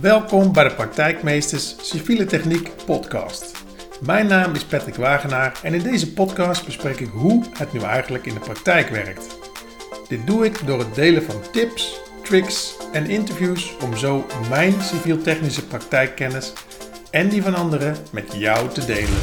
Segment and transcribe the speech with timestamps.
[0.00, 3.64] Welkom bij de Praktijkmeesters Civiele Techniek podcast.
[4.06, 8.26] Mijn naam is Patrick Wagenaar en in deze podcast bespreek ik hoe het nu eigenlijk
[8.26, 9.38] in de praktijk werkt.
[10.08, 15.66] Dit doe ik door het delen van tips, tricks en interviews om zo mijn civiel-technische
[15.66, 16.52] praktijkkennis
[17.10, 19.20] en die van anderen met jou te delen.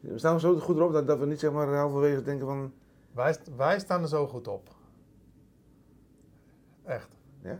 [0.00, 2.72] We staan er zo goed erop dat, dat we niet zeg maar halverwege denken van...
[3.14, 4.76] Wij, wij staan er zo goed op.
[6.88, 7.16] Echt.
[7.42, 7.54] Ja?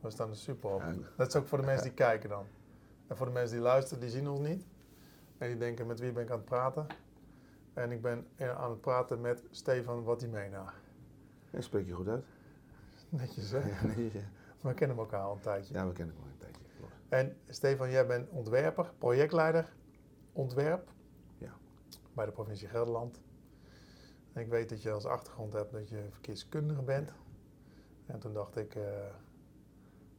[0.00, 0.80] We staan er super op.
[0.80, 0.94] Ja.
[1.16, 2.46] Dat is ook voor de mensen die kijken dan.
[3.06, 4.66] En voor de mensen die luisteren, die zien ons niet.
[5.38, 6.86] En die denken, met wie ben ik aan het praten?
[7.74, 10.72] En ik ben aan het praten met Stefan Wattimena.
[11.50, 12.24] Ja, spreek je goed uit.
[13.08, 13.58] Netjes hè?
[13.58, 14.20] Ja, ja.
[14.60, 15.74] We kennen elkaar al een tijdje.
[15.74, 16.62] ja, we kennen al een tijdje.
[16.78, 16.92] klopt.
[17.08, 19.72] En Stefan, jij bent ontwerper, projectleider,
[20.32, 20.90] ontwerp.
[21.38, 21.52] Ja.
[22.14, 23.20] Bij de provincie Gelderland.
[24.32, 27.12] En ik weet dat je als achtergrond hebt dat je verkeerskundige bent.
[28.08, 28.82] En toen dacht ik, eh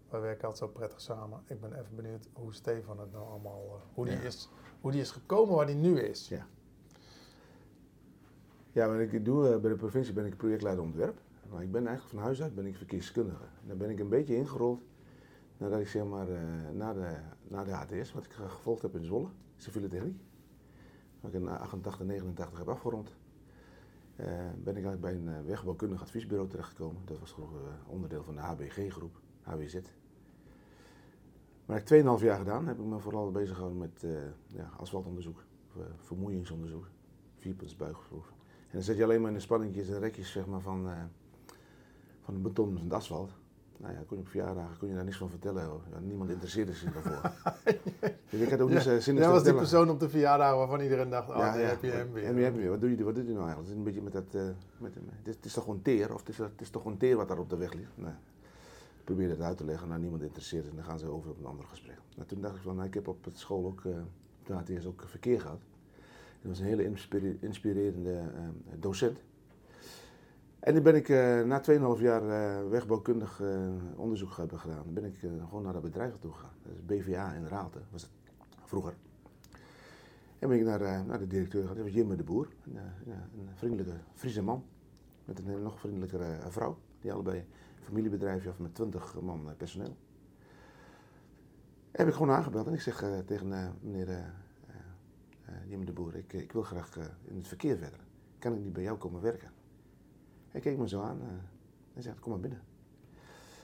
[0.10, 1.42] wij werken altijd zo prettig samen.
[1.48, 4.22] Ik ben even benieuwd hoe Stefan het nou allemaal, eh, hoe, die Ja.
[4.22, 4.50] is,
[4.82, 6.28] hoe die is gekomen waar die nu is.
[6.28, 6.48] Ja.
[8.72, 11.20] Ja, wat ik doe eh, bij de provincie ben ik projectleider ontwerp.
[11.50, 13.44] Maar ik ben eigenlijk van huis uit ben ik verkeerskundige.
[13.66, 14.82] Daar ben ik een beetje ingerold
[15.58, 16.28] nadat ik zeg maar
[16.74, 17.16] na, de,
[17.48, 20.22] na de HTS, wat ik ge- gevolgd heb in Zwolle, civiele techniek.
[21.20, 23.16] Wat ik in 88, 89 heb afgerond.
[24.20, 27.02] Eh, ben ik eigenlijk bij een eh, wegbouwkundig adviesbureau terechtgekomen.
[27.06, 27.44] Dat was eh,
[27.88, 29.80] onderdeel van de HBG-groep, HWZ.
[31.66, 34.06] Maar ik heb 2,5 jaar gedaan, heb ik me vooral bezig gehouden met
[34.48, 35.44] ja, asfaltonderzoek,
[35.98, 36.88] vermoeiingsonderzoek,
[37.38, 38.34] vierpuntsbuigproef.
[38.70, 41.04] En dan zet je alleen maar in de spanningjes en rekjes zeg maar, van, eh,
[42.22, 43.32] van het beton van het asfalt.
[43.82, 45.66] Nou ja, kon je op verjaardagen kon je daar niks van vertellen.
[45.66, 45.82] Hoor.
[45.92, 47.32] Ja, niemand interesseerde zich daarvoor.
[48.30, 49.56] dus ik had ook niet zo zin in Jij was die vertellen.
[49.60, 51.68] persoon op de verjaardag waarvan iedereen dacht, oh, Ja, ja.
[51.68, 52.24] heb je hem weer.
[52.24, 52.70] En heb je weer?
[52.70, 53.60] Wat doe je, wat doet hij nou eigenlijk?
[53.60, 56.14] Het is een beetje met dat, eh, met, het, is, het is toch gewoon teer?
[56.14, 57.92] Of het is, het is toch gewoon teer wat daar op de weg ligt?
[57.96, 58.12] Nee.
[59.00, 61.40] Ik probeer het uit te leggen, nou niemand interesseert en dan gaan ze over op
[61.40, 61.98] een ander gesprek.
[62.16, 63.92] Nou, toen dacht ik van, nou, ik heb op het school ook, eh
[64.40, 65.60] op de ATS ook verkeer gehad.
[66.42, 68.24] Dat was een hele inspire- inspirerende eh,
[68.80, 69.20] docent.
[70.60, 71.62] En toen ben ik eh, na
[71.96, 74.94] 2,5 jaar eh, wegbouwkundig eh, onderzoek hebben gedaan.
[74.94, 76.54] Ben ik gewoon naar dat bedrijf toe gegaan.
[76.64, 78.12] Dat is BVA in Raalte, was het
[78.64, 78.96] vroeger.
[80.40, 82.48] En ben ik naar, naar de directeur gegaan, dat was Jim de Boer.
[82.64, 82.76] Een,
[83.08, 84.64] een vriendelijke Friese man.
[85.26, 86.78] Met een nog vriendelijkere vrouw.
[87.02, 87.46] Die allebei
[87.80, 89.96] familiebedrijfje af met 20 man personeel.
[91.92, 94.34] heb ik gewoon aangebeld en ik zeg tegen meneer
[95.68, 98.00] Jim de Boer, ik, ik wil graag in het verkeer verder.
[98.40, 99.59] Kan ik niet bij jou komen werken?
[100.50, 101.28] Hij keek me zo aan eh,
[101.94, 102.62] en zegt, kom maar binnen.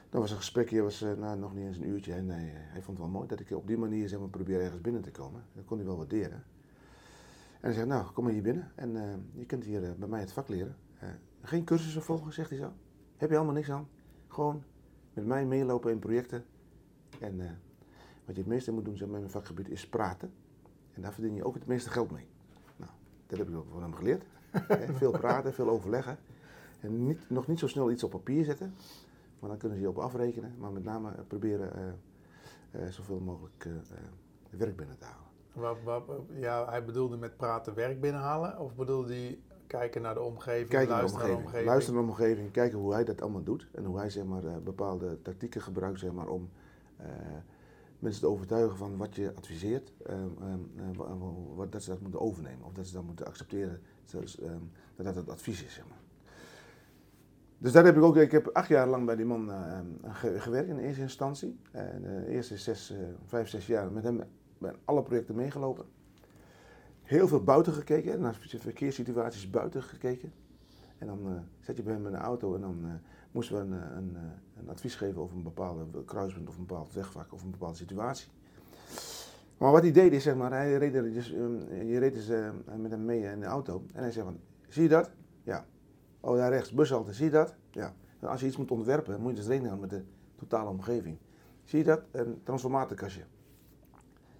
[0.09, 2.13] Dat was een gesprekje, was eh, nou, nog niet eens een uurtje.
[2.13, 4.62] En hij, hij vond het wel mooi dat ik op die manier zeg maar, probeer
[4.62, 5.44] ergens binnen te komen.
[5.53, 6.44] Dat kon hij wel waarderen.
[7.59, 10.07] En hij zegt, nou, kom maar hier binnen en eh, je kunt hier eh, bij
[10.07, 10.75] mij het vak leren.
[11.00, 11.09] Eh,
[11.41, 12.72] geen cursussen volgen, zegt hij zo.
[13.18, 13.88] Heb je allemaal niks aan.
[14.28, 14.63] Gewoon
[15.13, 16.45] met mij meelopen in projecten.
[17.19, 17.51] En eh,
[18.25, 20.34] wat je het meeste moet doen zeg mijn vakgebied is praten.
[20.94, 22.28] En daar verdien je ook het meeste geld mee.
[22.75, 22.91] Nou,
[23.28, 24.24] dat heb ik ook van hem geleerd.
[25.00, 26.18] Veel praten, veel overleggen.
[26.85, 28.73] En niet, nog niet zo snel iets op papier zetten.
[29.40, 30.56] Maar dan kunnen ze je op afrekenen.
[30.57, 31.88] Maar met name eh, proberen eh,
[32.85, 33.68] eh, zoveel mogelijk
[34.50, 35.24] werk binnen te halen.
[36.40, 38.59] Ja, hij bedoelde met praten werk binnenhalen?
[38.59, 41.66] Of bedoelde hij kijken naar de omgeving, Kijken luisteren naar de omgeving?
[41.68, 43.68] Luisteren naar de omgeving, kijken hoe hij dat allemaal doet.
[43.72, 46.50] En hoe hij zeg maar, bepaalde tactieken gebruikt zeg maar, om
[48.00, 49.91] mensen te overtuigen van wat je adviseert.
[50.06, 52.66] ehm, ehm, eh, wa- wa- wat, dat ze dat moeten overnemen.
[52.66, 53.81] Of dat ze dat moeten accepteren
[54.12, 54.59] ehm,
[54.95, 55.74] dat dat het advies is.
[55.74, 55.94] Zeg maar.
[57.65, 60.39] Dus daar heb ik ook, ik heb acht jaar lang bij die man eh, ge-
[60.39, 61.59] gewerkt in eerste instantie.
[61.71, 64.21] En de eerste zes, eh, vijf, zes jaar met hem
[64.57, 65.85] bij alle projecten meegelopen.
[67.03, 70.33] Heel veel buiten gekeken, naar verkeerssituaties buiten gekeken.
[70.97, 72.91] En dan eh, zet je bij hem in de auto en dan eh,
[73.31, 74.21] moesten we een, eh, een, eh,
[74.61, 78.27] een advies geven over een bepaalde kruispunt of een bepaald wegvak of een bepaalde situatie.
[79.57, 82.49] Maar wat hij deed is, zeg maar, hij reed dus, eh, je reed dus eh,
[82.77, 85.11] met hem mee in de auto en hij zei van, zie je dat?
[85.43, 85.65] Ja.
[86.25, 87.56] Oh, daar rechts, bushalte, zie je dat?
[87.72, 87.94] Ja.
[88.19, 91.18] En als je iets moet ontwerpen, moet je dus rekening houden met de totale omgeving.
[91.63, 92.01] Zie je dat?
[92.12, 93.24] Een transformatorkastje.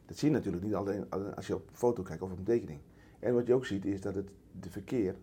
[0.06, 2.80] Dat zie je natuurlijk niet alleen als je op foto kijkt of op een tekening.
[3.20, 4.30] En wat je ook ziet is dat het
[4.60, 5.16] de verkeer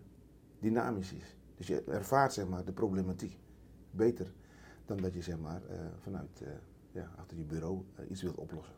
[0.59, 1.35] dynamisch is.
[1.55, 3.37] Dus je ervaart zeg maar, de problematiek
[3.91, 4.33] beter
[4.85, 6.47] dan dat je zeg maar, eh, vanuit eh,
[6.91, 8.75] ja, achter je bureau eh, iets wilt oplossen.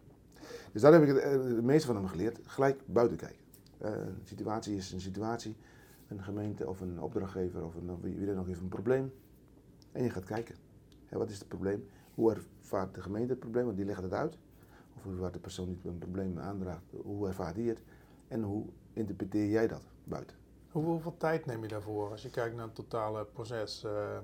[0.72, 2.40] Dus daar heb ik het, meeste van hem geleerd.
[2.44, 3.40] Gelijk buiten kijken.
[3.78, 5.56] Een situatie is een situatie.
[6.08, 9.14] Een gemeente of een opdrachtgever of een, wie dan ook heeft een probleem.
[9.92, 10.56] En je gaat kijken.
[11.06, 11.88] Hè, wat is het probleem?
[12.14, 13.66] Hoe ervaart de gemeente het probleem?
[13.66, 14.38] Want die legt het uit.
[14.96, 17.82] Of hoe ervaart de persoon die een probleem aandraagt, hoe ervaart die het?
[18.28, 20.38] En hoe interpreteer jij dat buiten?
[20.72, 23.84] Hoe- Hoeveel tijd neem je daarvoor als je kijkt naar het totale proces?
[23.84, 24.18] eh,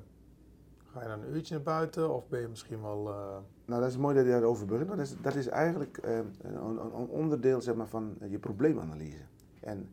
[0.94, 3.08] Ga je dan een uurtje naar buiten of ben je misschien wel...
[3.08, 3.38] Uh...
[3.66, 4.90] Nou, dat is mooi dat je daarover begint.
[4.90, 9.24] Dat is, dat is eigenlijk uh, een, een, onderdeel zeg maar, van je probleemanalyse.
[9.60, 9.90] En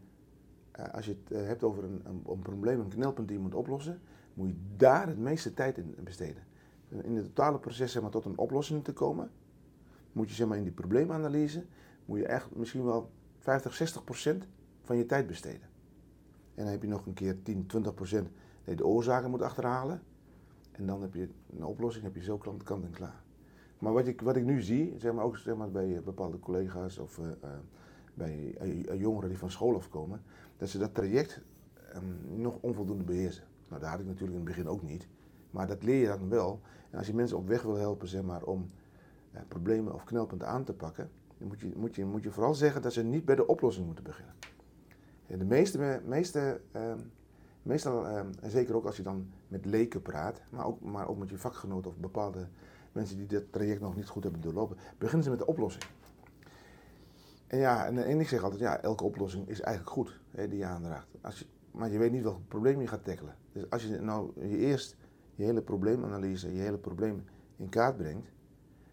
[0.93, 4.01] als je het hebt over een, een, een, probleem, een knelpunt die je moet oplossen,
[4.35, 6.43] moet je daar het meeste tijd in besteden.
[6.89, 9.31] In het totale proces zeg maar, tot een oplossing te komen,
[10.13, 11.65] moet je zeg maar, in die probleemanalyse,
[12.05, 14.47] moet je echt misschien wel 50, 60 procent
[14.83, 15.69] van je tijd besteden.
[16.55, 18.29] En dan heb je nog een keer 10, 20 procent
[18.65, 20.03] dat de oorzaken moet achterhalen.
[20.73, 23.23] En dan heb je een oplossing, heb je zo kant, kant en klaar.
[23.79, 26.39] Maar wat ik, wat ik nu zie, zeg maar ook zeg maar, bij eh, bepaalde
[26.39, 27.19] collega's of
[28.19, 28.57] bij
[28.97, 30.23] jongeren die van school afkomen,
[30.57, 31.41] dat ze dat traject
[31.95, 33.45] um, nog onvoldoende beheersen.
[33.69, 35.09] Nou, dat had ik natuurlijk in het begin ook niet.
[35.51, 36.61] Maar dat leer je dan wel.
[36.91, 38.71] En als je mensen op weg wil helpen zeg maar, om
[39.35, 42.55] uh, problemen of knelpunten aan te pakken, dan moet je, moet, je, moet je vooral
[42.55, 44.35] zeggen dat ze niet bij de oplossing moeten beginnen.
[45.27, 46.93] En de meeste, meeste uh,
[47.69, 51.19] Meestal, ehm, en zeker ook als je dan met leken praat, maar ook, maar ook
[51.19, 52.47] met je vakgenoten of bepaalde
[52.93, 55.85] mensen die dit traject nog niet goed hebben doorlopen, beginnen ze met de oplossing.
[57.49, 60.59] En ja, en, en ik zeg altijd, ja, elke oplossing is eigenlijk goed hè, die
[60.59, 61.09] je aandraagt.
[61.21, 63.37] Als je, maar je weet niet welk probleem je gaat tackelen.
[63.53, 64.97] Dus als je nou je eerst
[65.35, 67.25] je hele probleemanalyse, je hele probleem
[67.57, 68.33] in kaart brengt,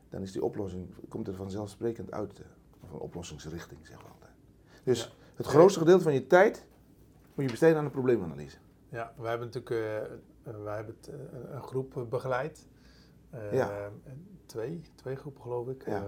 [0.10, 2.46] dan is die oplossing, komt er vanzelfsprekend uit, uh,
[2.80, 4.32] of een oplossingsrichting, zeggen we altijd.
[4.84, 6.66] Dus het grootste gedeelte van je tijd
[7.34, 8.58] moet je besteden aan een probleemanalyse.
[8.90, 9.76] Ja, wij hebben natuurlijk
[10.46, 11.16] uh, wij hebben uh,
[11.50, 12.68] een groep begeleid.
[13.34, 13.92] Uh, ja.
[14.46, 15.86] Twee, twee groepen geloof ik.
[15.86, 16.06] Ja.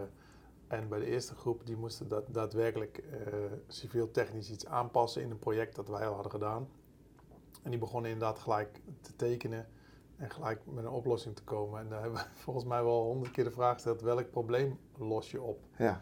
[0.68, 3.04] En bij de eerste groep die moesten dat, daadwerkelijk
[3.68, 6.68] civiel-technisch iets aanpassen in een project dat wij al hadden gedaan.
[7.64, 9.68] En die begonnen inderdaad gelijk te tekenen
[10.18, 11.80] en gelijk met een oplossing te komen.
[11.80, 15.32] En daar hebben we volgens mij wel honderd keer de vraag gesteld, welk probleem los
[15.32, 15.60] je op?
[15.78, 16.02] Ja.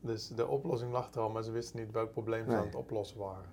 [0.00, 2.74] Dus de oplossing lag er al, maar ze wisten niet welk probleem ze aan het
[2.74, 3.48] oplossen waren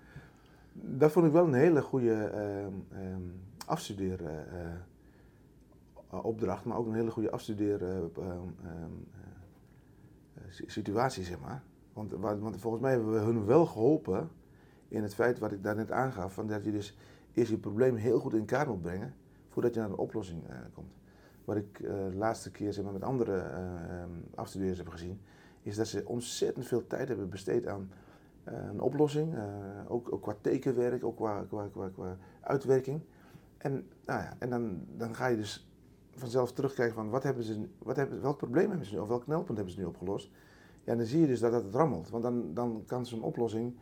[0.81, 2.65] dat vond ik wel een hele goede uh,
[3.13, 7.31] um, afstudeeropdracht, maar ook een hele goede
[10.47, 11.63] afstudeersituatie, zeg maar.
[11.93, 14.29] Want, want volgens mij hebben we hun wel geholpen
[14.87, 16.97] in het feit wat ik daar net aangaf, van dat je dus
[17.33, 19.13] eerst je probleem heel goed in kaart moet brengen
[19.49, 20.93] voordat je naar een oplossing uh, komt.
[21.45, 24.03] Wat ik uh, de laatste keer zeg maar, met andere uh,
[24.35, 25.21] afstudeerders heb gezien,
[25.61, 27.89] is dat ze ontzettend veel tijd hebben besteed aan
[28.47, 29.35] eh, een oplossing.
[29.35, 29.41] Eh,
[29.87, 33.01] ook, ook, qua tekenwerk, ook qua, qua, qua, qua uitwerking.
[33.57, 35.66] En, nou ja, en dan, dan ga je dus
[36.19, 39.23] vanzelf terugkijken van wat hebben ze, wat hebben, welk probleem hebben ze nu, of welk
[39.23, 40.31] knelpunt hebben ze nu opgelost.
[40.83, 42.09] Ja, dan zie je dus dat het rammelt.
[42.09, 43.75] Want dan, dan kan zo'n oplossing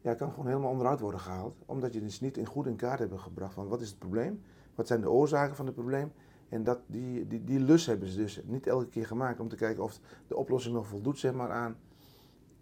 [0.00, 1.56] ja, kan gewoon helemaal onderuit worden gehaald.
[1.66, 4.42] Omdat je dus niet in goed in kaart hebben gebracht van wat is het probleem,
[4.74, 6.12] wat zijn de oorzaken van het probleem.
[6.48, 9.56] En dat, die, die, die lus hebben ze dus niet elke keer gemaakt om te
[9.56, 11.76] kijken of de oplossing nog voldoet zeg maar, aan,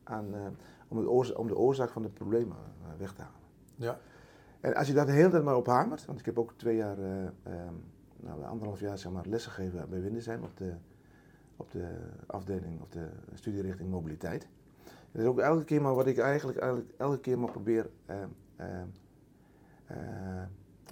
[0.04, 0.46] aan, uh,
[0.88, 3.40] om, de oorzaak, om de oorzaak van het probleem eh, weg te halen.
[3.76, 3.98] Ja.
[4.60, 6.76] En als je daar de hele tijd maar op hamert, want ik heb ook twee
[6.76, 7.06] jaar, uh,
[8.24, 10.72] nou, anderhalf jaar zeg maar, lessen gegeven bij Windesheim op de,
[11.56, 11.88] op de
[12.26, 14.48] afdeling of de studierichting mobiliteit.
[15.12, 17.90] Dat is ook elke keer maar wat ik eigenlijk, eigenlijk elke keer maar probeer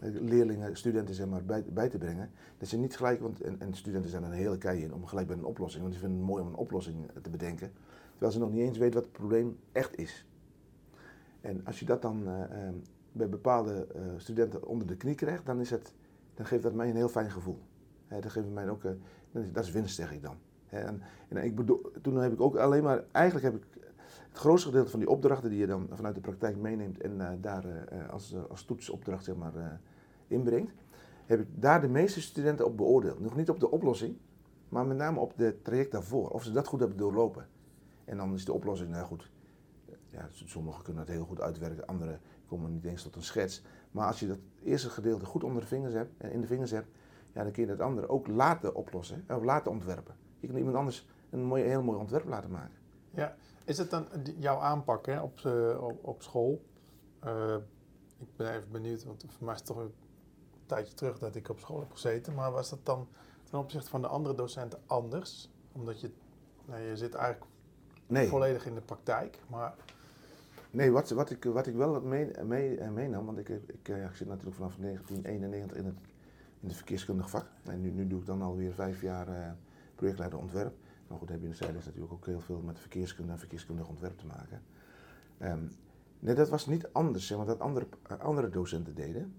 [0.01, 2.31] leerlingen, studenten zeg maar, bij, bij, te brengen.
[2.59, 5.07] Dat ze niet gelijk, want en, en studenten zijn er een hele kei in om
[5.07, 7.73] gelijk bij een oplossing, want die vinden het mooi om een oplossing te bedenken.
[8.11, 10.27] Terwijl ze nog niet eens weten wat het probleem echt is.
[11.41, 12.29] En als je dat dan
[13.13, 13.87] bij bepaalde
[14.17, 15.95] studenten onder de knie krijgt, dan, is het,
[16.35, 17.59] dan geeft dat mij een heel fijn gevoel.
[18.09, 18.93] Dat, geeft mij ook, uh,
[19.53, 20.37] dat is winst, zeg ik dan.
[20.69, 23.65] en, en ik bedoel, toen heb ik ook alleen maar, eigenlijk heb ik
[24.29, 27.65] het grootste gedeelte van die opdrachten die je dan vanuit de praktijk meeneemt en daar
[28.11, 29.81] als, als toetsopdracht zeg maar,
[30.27, 30.73] inbrengt,
[31.27, 33.21] heb ik daar de meeste studenten op beoordeeld.
[33.21, 34.17] Nog niet op de oplossing,
[34.69, 36.29] maar met name op het traject daarvoor.
[36.29, 37.47] Of ze dat goed hebben doorlopen.
[38.05, 39.31] En dan is de oplossing, nou goed,
[40.07, 43.63] ja, sommigen kunnen het heel goed uitwerken, anderen komen niet eens tot een schets.
[43.93, 46.71] Maar als je dat eerste gedeelte goed onder de vingers hebt, en in de vingers
[46.71, 46.89] hebt,
[47.33, 50.17] ja, dan kun je dat andere ook laten oplossen, of laten ontwerpen.
[50.41, 52.79] Je kan iemand anders een mooi, heel mooi ontwerp laten maken.
[53.11, 54.07] Ja, is het dan
[54.39, 56.65] jouw aanpak hè, op, uh, op, op, school?
[57.25, 57.55] Uh,
[58.19, 59.95] ik ben even benieuwd, want voor mij is het toch een
[60.67, 62.35] tijdje terug dat ik op school heb gezeten.
[62.35, 63.09] Maar was dat dan
[63.51, 65.51] ten opzichte van de andere docenten anders?
[65.73, 66.11] Omdat je,
[66.65, 67.53] nou, je zit eigenlijk
[68.07, 68.29] nee.
[68.29, 69.39] volledig in de praktijk.
[69.49, 69.75] Maar...
[70.73, 74.11] Nee, wat, wat, ik, wat ik wel mee, mee, eh, meenam, want ik, ik, eh,
[74.13, 75.95] zit natuurlijk vanaf 1991 in het,
[76.61, 77.47] in het verkeerskundig vak.
[77.65, 79.51] En nu, nu doe ik dan alweer vijf jaar uh,
[79.95, 80.75] projectleider ontwerp.
[81.07, 84.19] Maar goed, heb je in de natuurlijk ook heel veel met verkeerskunde en verkeerskundig ontwerp
[84.19, 84.63] te maken.
[85.43, 85.71] Um,
[86.19, 87.87] nee, dat was niet anders, want dat andere,
[88.19, 89.35] andere docenten deden.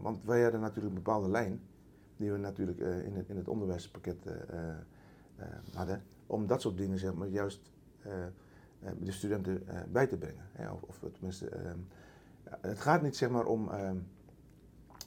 [0.00, 1.60] Want wij hadden natuurlijk een bepaalde lijn,
[2.16, 4.18] die we natuurlijk in, het, in het onderwijspakket
[5.72, 7.72] hadden om dat soort dingen zeg maar, juist
[8.98, 10.44] de studenten uh, bij te brengen.
[10.72, 11.78] Of, of tenminste, ehm,
[12.60, 13.96] het gaat niet zeg maar, om ehm,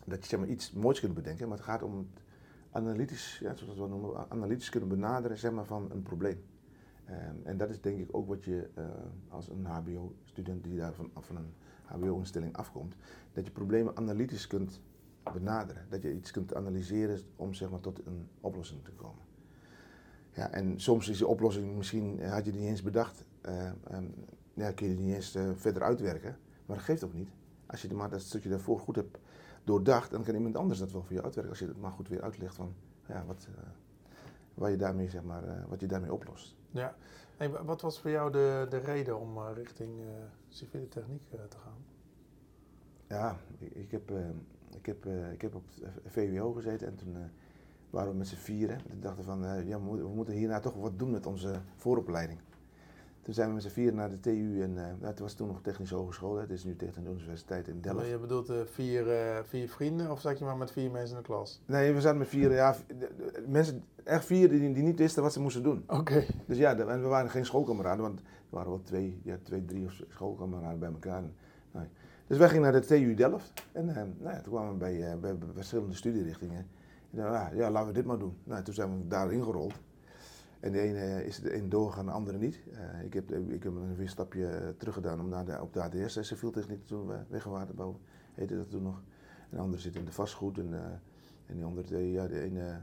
[0.06, 2.24] dat je zeg maar, iets moois kunt bedenken, maar het gaat om het,
[2.76, 6.44] analytisch, ja, zoals we noemen, analytisch kunnen benaderen zeg maar, van een probleem.
[7.10, 8.86] Um, en dat is denk ik ook wat je uh,
[9.28, 11.54] als een HBO-student die daar van, van een
[11.84, 12.96] HBO-instelling afkomt,
[13.34, 14.82] dat je problemen analytisch kunt
[15.34, 15.86] benaderen.
[15.90, 19.24] Dat je iets kunt analyseren om zeg maar, tot een oplossing te komen.
[20.32, 23.26] Ja, en soms is die oplossing misschien, had je die niet eens bedacht,
[23.92, 24.14] um,
[24.54, 26.38] ja, kun je die niet eens uh, verder uitwerken.
[26.66, 27.30] Maar dat geeft ook niet.
[27.66, 29.18] Als je maar dat stukje daarvoor goed hebt
[29.64, 31.52] doordacht, dan kan iemand anders dat wel voor je uitwerken.
[31.52, 32.74] Als je het maar goed weer uitlegt van
[33.08, 33.58] ja, wat, uh,
[34.54, 36.56] wat, je daarmee, zeg maar, wat je daarmee oplost.
[36.72, 36.96] Ja.
[37.38, 39.92] Hey, wat was voor jou de, de reden om richting
[40.48, 41.86] civiele techniek te gaan?
[43.08, 44.12] Ja, ik, ik heb,
[44.76, 47.16] ik, heb, ik heb op het VWO gezeten en toen
[47.90, 48.80] waren we met z'n vieren.
[48.90, 52.40] We dachten van, ja, we, we moeten hierna toch wat doen met onze vooropleiding.
[53.26, 55.62] Toen zijn we met z'n vieren naar de TU en uh, het was toen nog
[55.62, 56.38] Technische Hogeschool.
[56.38, 58.08] Het is nu Technische Universiteit in Delft.
[58.08, 61.22] je bedoelt uh, vier, uh, vier vrienden of zat je maar met vier mensen in
[61.22, 61.62] de klas?
[61.66, 62.76] Nee, we zaten met vier, ja,
[63.48, 65.84] mensen, echt vier die, die niet wisten wat ze moesten doen.
[65.88, 66.00] Oké.
[66.00, 66.28] Okay.
[66.46, 69.88] Dus ja, en we waren geen schoolkameraden, want er waren wel twee, ja, twee drie
[70.10, 71.24] schoolkameraden bij elkaar.
[71.72, 71.88] Nee.
[72.28, 75.36] Dus wij gingen naar de TU Delft en nou ja, toen kwamen we bij, bij
[75.54, 76.58] verschillende studierichtingen.
[76.58, 76.68] En,
[77.10, 78.38] ja, ja, laten we dit maar doen.
[78.44, 79.74] Nou, toen zijn we daar ingerold.
[80.66, 82.60] En de ene is de een doorgaan, de andere niet.
[82.72, 85.82] Uh, ik, heb, ik heb een weer stapje terug gedaan om naar de, op de
[85.82, 88.00] ADS, civiel techniek, toen we weggewaterbouw
[88.34, 89.02] heette dat toen nog.
[89.50, 90.74] En de andere zit in de vastgoed en,
[91.46, 92.82] en die andere ja, de ene,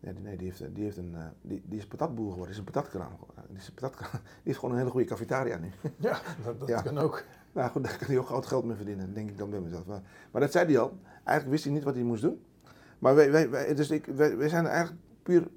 [0.00, 2.68] ja, die, nee, die heeft, die heeft een, die, die is patatboer geworden, die is
[2.68, 3.16] een patatkraam
[3.48, 4.10] die is, een patatkraam,
[4.42, 5.70] die is gewoon een hele goede cafetaria nu.
[5.96, 6.82] Ja, dat, dat ja.
[6.82, 7.24] kan ook.
[7.52, 9.86] Nou goed, daar kan hij ook groot geld mee verdienen, denk ik dan bij mezelf.
[9.86, 12.42] Maar, maar dat zei hij al, eigenlijk wist hij niet wat hij moest doen.
[12.98, 15.48] Maar wij, wij, wij dus ik, wij, wij zijn eigenlijk puur,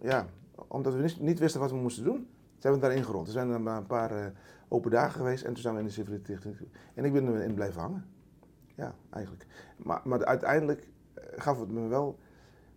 [0.00, 0.28] ja,
[0.68, 3.26] omdat we niet, wisten wat we moesten doen, zijn we daarin gerold.
[3.26, 4.26] Er zijn maar een paar uh,
[4.68, 6.60] open dagen geweest en toen zijn we in de civiele techniek.
[6.94, 8.06] En ik ben erin blijven hangen.
[8.74, 9.46] Ja, eigenlijk.
[9.76, 12.18] Maar, maar uiteindelijk uh, gaf het me wel,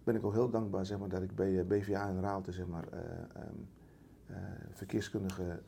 [0.04, 2.68] ben ik ook heel dankbaar zeg maar, dat ik bij uh, BVA en Raalte zeg
[2.68, 3.68] maar, um,
[4.72, 5.60] verkeerskundige,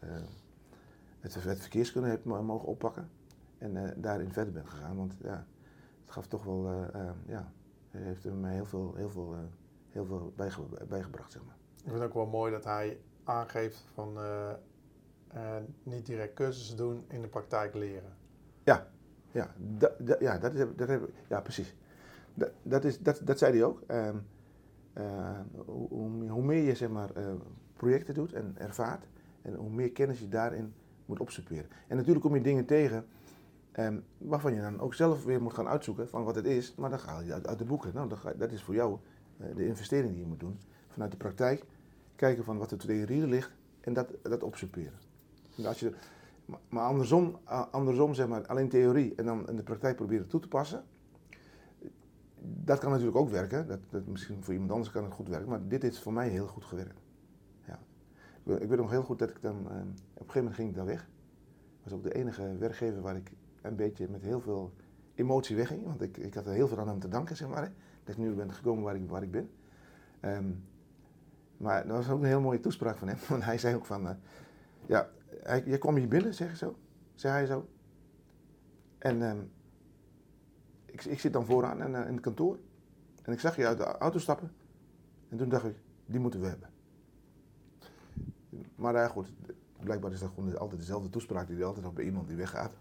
[1.19, 3.09] het, het verkeerskunde heb mogen oppakken.
[3.57, 4.97] En daarin verder ben gegaan.
[4.97, 5.45] Want ja,
[6.01, 6.89] het gaf toch wel,
[7.25, 7.51] ja,
[7.91, 9.35] heeft mij heel veel, heel veel,
[9.89, 11.31] heel veel bijge bijgebracht.
[11.31, 11.58] Zeg maar.
[11.89, 14.49] Ik vind het ook wel mooi dat hij aangeeft van uh,
[15.35, 18.13] uh, niet direct cursussen doen, in de praktijk leren.
[18.63, 18.87] Ja,
[19.31, 19.53] ja,
[20.19, 21.75] ja, dat is, dat heb, ja precies.
[22.63, 23.81] Dat, is, dat, dat zei hij ook.
[23.87, 24.27] Um,
[24.97, 27.09] uh, hoe, hoe, meer je zeg maar,
[27.73, 29.05] projecten doet en ervaart,
[29.41, 30.73] en hoe meer kennis je daarin
[31.05, 31.69] moet opsupperen.
[31.87, 33.05] En natuurlijk kom je dingen tegen
[33.79, 36.89] um, waarvan je dan ook zelf weer moet gaan uitzoeken van wat het is, maar
[36.89, 37.91] dan ga je uit, uit de boeken.
[37.93, 38.97] Nou, dat is voor jou
[39.55, 41.65] de investering die je moet doen vanuit de praktijk
[42.19, 44.99] kijken van wat er theorie ligt en dat, dat opsupperen.
[45.57, 45.93] En als je,
[46.69, 47.37] maar andersom,
[47.71, 50.83] andersom zeg maar, alleen theorie en dan in de praktijk proberen toe te passen,
[52.63, 53.67] dat kan natuurlijk ook werken.
[53.67, 56.29] Dat, dat, misschien voor iemand anders kan het goed werken, maar dit is voor mij
[56.29, 57.01] heel goed gewerkt.
[57.65, 57.79] Ja.
[58.57, 60.75] Ik weet nog heel goed dat ik dan, eh, op een gegeven moment ging ik
[60.75, 61.09] daar weg.
[61.81, 64.73] Dat was ook de enige werkgever waar ik een beetje met heel veel
[65.15, 67.63] emotie wegging, want ik, ik had er heel veel aan hem te danken, zeg maar.
[67.63, 67.69] Hè,
[68.03, 69.49] dat ik nu ben gekomen waar ik, waar ik ben.
[70.21, 70.63] Um,
[71.59, 73.17] maar dat was ook een heel mooie toespraak van hem.
[73.29, 74.11] Want hij zei ook van, uh,
[74.85, 75.09] ja,
[75.65, 76.75] je kwam hier binnen, zeg zo.
[77.15, 77.67] Zei hij zo.
[78.97, 79.51] En um,
[80.85, 82.59] ik, ik, zit dan vooraan in, uh, in het kantoor.
[83.23, 84.51] En ik zag je uit de auto stappen.
[85.29, 85.75] En toen dacht ik,
[86.05, 86.69] die moeten we hebben.
[88.75, 89.33] Maar ja, goed,
[89.79, 92.71] blijkbaar is dat gewoon altijd dezelfde toespraak die hij altijd nog bij iemand die weggaat.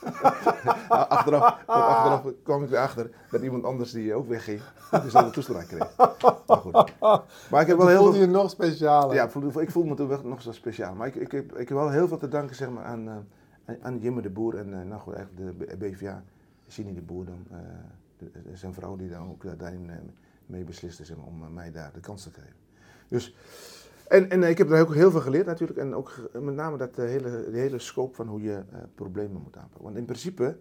[0.88, 5.96] achteraf, achteraf kwam ik weer achter dat iemand anders die ook wegging, dezelfde toespraak kreeg.
[6.46, 6.92] Maar goed.
[7.50, 8.26] Maar ik heb wel heel voelde veel...
[8.26, 9.14] je nog specialer?
[9.14, 9.30] Ja,
[9.60, 10.94] ik voel me toen wel nog zo speciaal.
[10.94, 13.08] Maar ik, ik, heb, ik heb wel heel veel te danken zeg maar, aan,
[13.66, 16.22] uh, aan Jimme de Boer en uh, nou goed, eigenlijk de BVA,
[16.66, 17.46] Sini de Boer dan.
[17.52, 17.58] Uh,
[18.18, 19.90] de, zijn vrouw die dan ook daarin
[20.46, 22.54] mee besliste zeg maar, om mij daar de kans te geven.
[23.08, 23.34] Dus...
[24.10, 25.78] En, en ik heb daar ook heel veel geleerd natuurlijk.
[25.78, 29.42] En ook met name dat de hele, de hele scope van hoe je uh, problemen
[29.42, 29.82] moet aanpakken.
[29.82, 30.56] Want in principe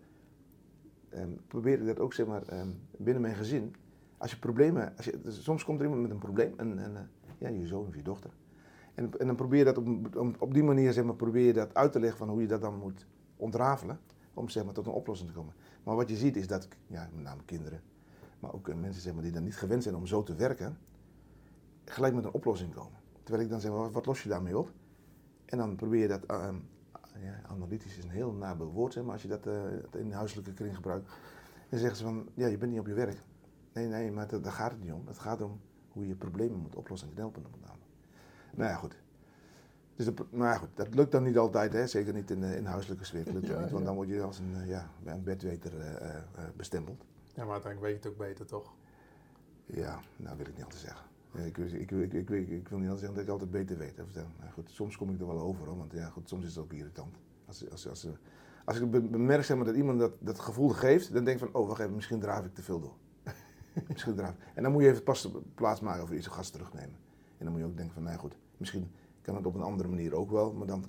[1.13, 3.75] um, probeer ik dat ook zeg maar, um, binnen mijn gezin.
[4.18, 7.00] Als je problemen, als dus soms komt er iemand met een probleem, en, en uh,
[7.38, 8.29] ja, je zoon of je dochter.
[8.94, 11.74] En, en dan probeer je dat op, op, die manier zeg maar, probeer je dat
[11.74, 13.06] uit te leggen van hoe je dat dan moet
[13.38, 14.00] ontrafelen.
[14.34, 15.53] Om zeg maar, tot een oplossing te komen.
[15.84, 17.82] Maar wat je ziet is dat, ja, met name kinderen,
[18.39, 20.77] maar ook mensen zeg maar, die dan niet gewend zijn om zo te werken,
[21.86, 22.98] gelijk met een oplossing komen.
[23.29, 24.71] Terwijl ik dan zeg, wat, wat los je daarmee op?
[25.45, 26.50] En dan probeer je dat, uh,
[27.19, 29.53] ja, analytisch is een heel nabel woord, maar als je dat uh,
[29.98, 31.09] in huiselijke kring gebruikt.
[31.69, 33.21] Dan zeggen ze van, ja, je bent niet op je werk.
[33.74, 35.07] Nee, nee, maar dat, daar gaat het niet om.
[35.07, 35.59] Het gaat om
[35.91, 37.79] hoe je problemen moet oplossen en knelpunten moet name.
[38.51, 38.95] Nou ja, goed.
[39.95, 41.88] Dus dat, maar ja, goed, dat lukt dan niet altijd, hè?
[41.88, 43.33] zeker niet in, in huiselijke sfeer.
[43.33, 46.15] lukt ja, niet, want dan word je als een, ja, een bedweter uh,
[46.55, 47.05] bestempeld.
[47.33, 48.74] Ja, maar uiteindelijk weet je het ook beter, toch?
[49.65, 51.05] Ja, nou wil ik niet altijd zeggen.
[51.33, 53.98] Ik, ik, ik, ik, wil niet altijd zeggen dat ik altijd beter weet.
[53.98, 56.63] Nou, goed, soms kom ik er wel over, hoor, want ja, goed, soms is het
[56.63, 57.15] ook irritant.
[57.45, 58.07] Als, als, als,
[58.65, 61.62] als ik bemerk zeg maar, dat iemand dat, dat gevoel geeft, dan denk ik van,
[61.62, 62.95] oh wacht even, misschien draaf ik te veel door.
[63.93, 64.36] misschien draaf.
[64.53, 66.98] En dan moet je even pas plaats maken voor iets gast terugnemen.
[67.38, 69.89] En dan moet je ook denken van, nou goed, misschien kan het op een andere
[69.89, 70.86] manier ook wel, maar dan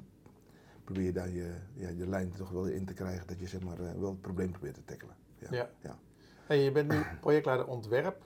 [0.84, 3.62] probeer je daar je, ja, je lijn toch wel in te krijgen dat je zeg
[3.62, 5.14] maar, eh, wel het probleem probeert te tackelen.
[5.38, 5.70] Ja.
[5.80, 5.98] ja.
[6.46, 8.24] Hey, je bent nu projectleider ontwerp.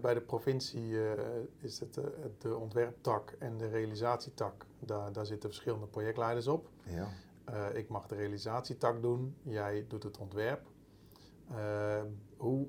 [0.00, 1.12] Bij de provincie uh,
[1.60, 2.00] is het
[2.38, 4.66] de ontwerptak en de realisatietak.
[4.78, 6.68] Daar, daar zitten verschillende projectleiders op.
[6.84, 7.08] Ja.
[7.72, 10.66] ik mag de realisatietak doen, jij doet het ontwerp.
[12.36, 12.68] hoe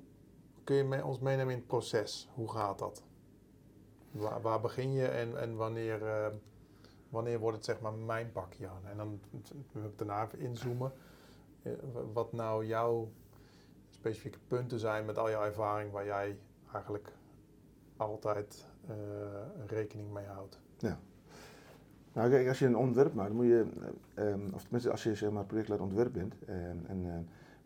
[0.64, 2.30] kun je ons meenemen in het proces?
[2.34, 3.04] Hoe gaat dat?
[4.12, 6.32] Waar, waar begin je en, en wanneer,
[7.10, 8.86] wanneer wordt het zeg maar mijn pakje aan?
[8.86, 9.20] En dan
[9.72, 10.92] wil ik daarna even inzoomen.
[12.14, 13.12] wat nou jouw
[13.90, 16.38] specifieke punten zijn met al jouw ervaring waar jij
[16.74, 17.12] eigenlijk
[17.98, 18.96] altijd uh,
[19.68, 20.60] rekening mee houdt?
[20.78, 21.00] Ja.
[22.14, 23.66] Nou kijk, als je een ontwerp maakt, moet je,
[24.16, 27.14] uh, of tenminste als je zeg maar projectleider ontwerp bent, ehm, en uh,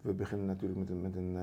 [0.01, 1.38] we beginnen natuurlijk met een, met een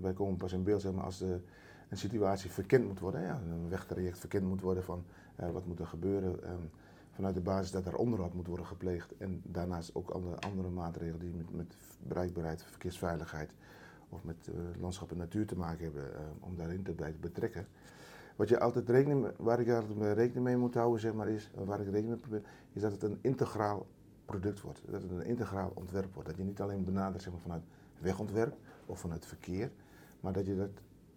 [0.00, 1.40] wij komen pas in beeld zeg maar als de,
[1.88, 5.04] een situatie verkend moet worden, ja, een wegtraject verkend moet worden van
[5.52, 6.62] wat moet er gebeuren, ehm,
[7.10, 11.20] vanuit de basis dat er onderhoud moet worden gepleegd en daarnaast ook andere, andere maatregelen
[11.20, 13.50] die met, met bereikbaarheid, verkeersveiligheid,
[14.10, 17.66] of met uh, landschap en natuur te maken hebben, uh, om daarin te betrekken.
[18.36, 21.80] Wat je altijd rekening, waar ik altijd rekening mee moet houden, zeg maar, is, waar
[21.80, 23.86] ik rekening mee probeer, is dat het een integraal
[24.24, 24.82] product wordt.
[24.90, 26.28] Dat het een integraal ontwerp wordt.
[26.28, 27.62] Dat je niet alleen benadert zeg maar, vanuit
[27.98, 29.70] wegontwerp of vanuit verkeer,
[30.20, 30.70] maar dat je dat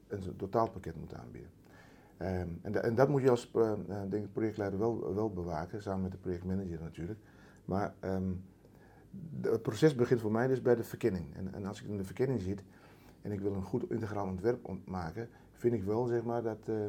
[0.07, 1.49] een totaalpakket moet aanbieden.
[2.19, 3.71] Um, en, en, dat moet je als uh,
[4.09, 7.19] denk projectleider wel, wel bewaken, samen met de projectmanager natuurlijk.
[7.65, 8.43] Maar um,
[9.41, 11.35] het proces begint voor mij dus bij de verkenning.
[11.35, 12.63] En, en als ik in de verkenning zit,
[13.23, 16.85] en ik wil een goed integraal ontwerp maken, vind ik wel zeg maar, dat, uh,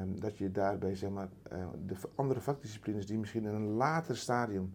[0.00, 4.16] um, dat je daarbij zeg maar, uh, de andere vakdisciplines die misschien in een later
[4.16, 4.72] stadium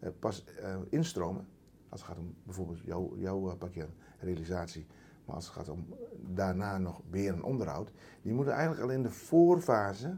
[0.00, 0.44] uh, pas
[0.88, 1.46] instromen,
[1.88, 3.86] als het gaat om bijvoorbeeld jouw, jouw pakje
[4.18, 4.86] realisatie,
[5.24, 5.86] maar als het gaat om
[6.34, 10.16] daarna nog beheer en onderhoud, die moeten eigenlijk al in de voorfase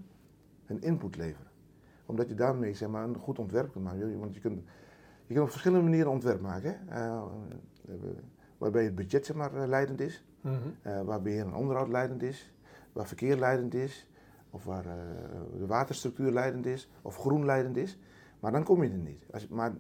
[0.67, 1.51] een input leveren.
[2.07, 4.19] Omdat je daarmee zeg maar, een goed ontwerp kunt maken.
[4.19, 4.63] Want je kunt,
[5.27, 6.81] je kunt op verschillende manieren ontwerp maken.
[6.87, 7.23] Hè?
[8.65, 11.05] Waarbij het budget zeg maar, eh, leidend is, mm -hmm.
[11.05, 12.53] waar beheer en onderhoud leidend is,
[12.93, 14.09] waar verkeer leidend is,
[14.51, 14.93] of waar uh,
[15.59, 17.99] de waterstructuur leidend is, of groen leidend is.
[18.41, 19.27] Maar dan kom je er niet.
[19.31, 19.73] Als, maar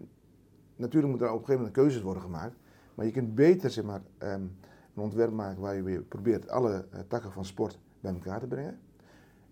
[0.76, 2.56] natuurlijk moet er op een gegeven moment keuzes worden gemaakt.
[2.94, 4.56] Maar je kunt beter zeg maar, um,
[4.94, 8.46] een ontwerp maken waar je weer probeert alle uh, takken van sport bij elkaar te
[8.46, 8.78] brengen.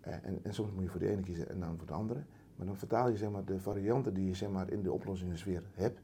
[0.07, 2.23] Uh, en, en, soms moet je voor de ene kiezen en dan voor de andere.
[2.57, 5.63] Maar dan vertaal je zeg maar, de varianten die je zeg maar, in de oplossingensfeer
[5.75, 6.01] hebt,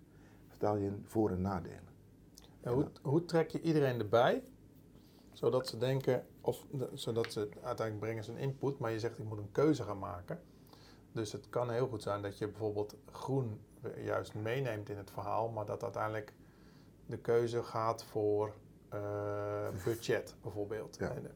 [0.49, 1.88] vertaal je in voor- en nadelen
[2.63, 4.43] hoe, hoe trek je iedereen erbij?
[5.33, 9.25] Zodat ze denken, of zodat ze uiteindelijk brengen ze een input, maar je zegt ik
[9.25, 10.41] moet een keuze gaan maken.
[11.13, 13.61] Dus het kan heel goed zijn dat je bijvoorbeeld groen
[13.97, 16.33] juist meeneemt in het verhaal, maar dat uiteindelijk
[17.07, 18.55] de keuze gaat voor
[18.95, 20.97] uh, budget bijvoorbeeld.
[20.99, 21.11] Ja.
[21.11, 21.31] En,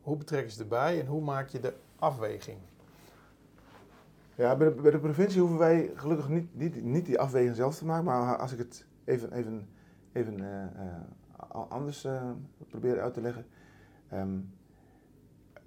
[0.00, 2.58] hoe betrek je ze erbij en hoe maak je de afweging?
[4.34, 7.76] Ja, bij de, bij de provincie hoeven wij gelukkig niet, niet, niet die afweging zelf
[7.76, 9.68] te maken, maar als ik het even, even
[10.12, 10.66] even uh,
[11.68, 12.30] anders uh,
[12.68, 13.46] proberen uit te leggen.
[14.12, 14.52] Um,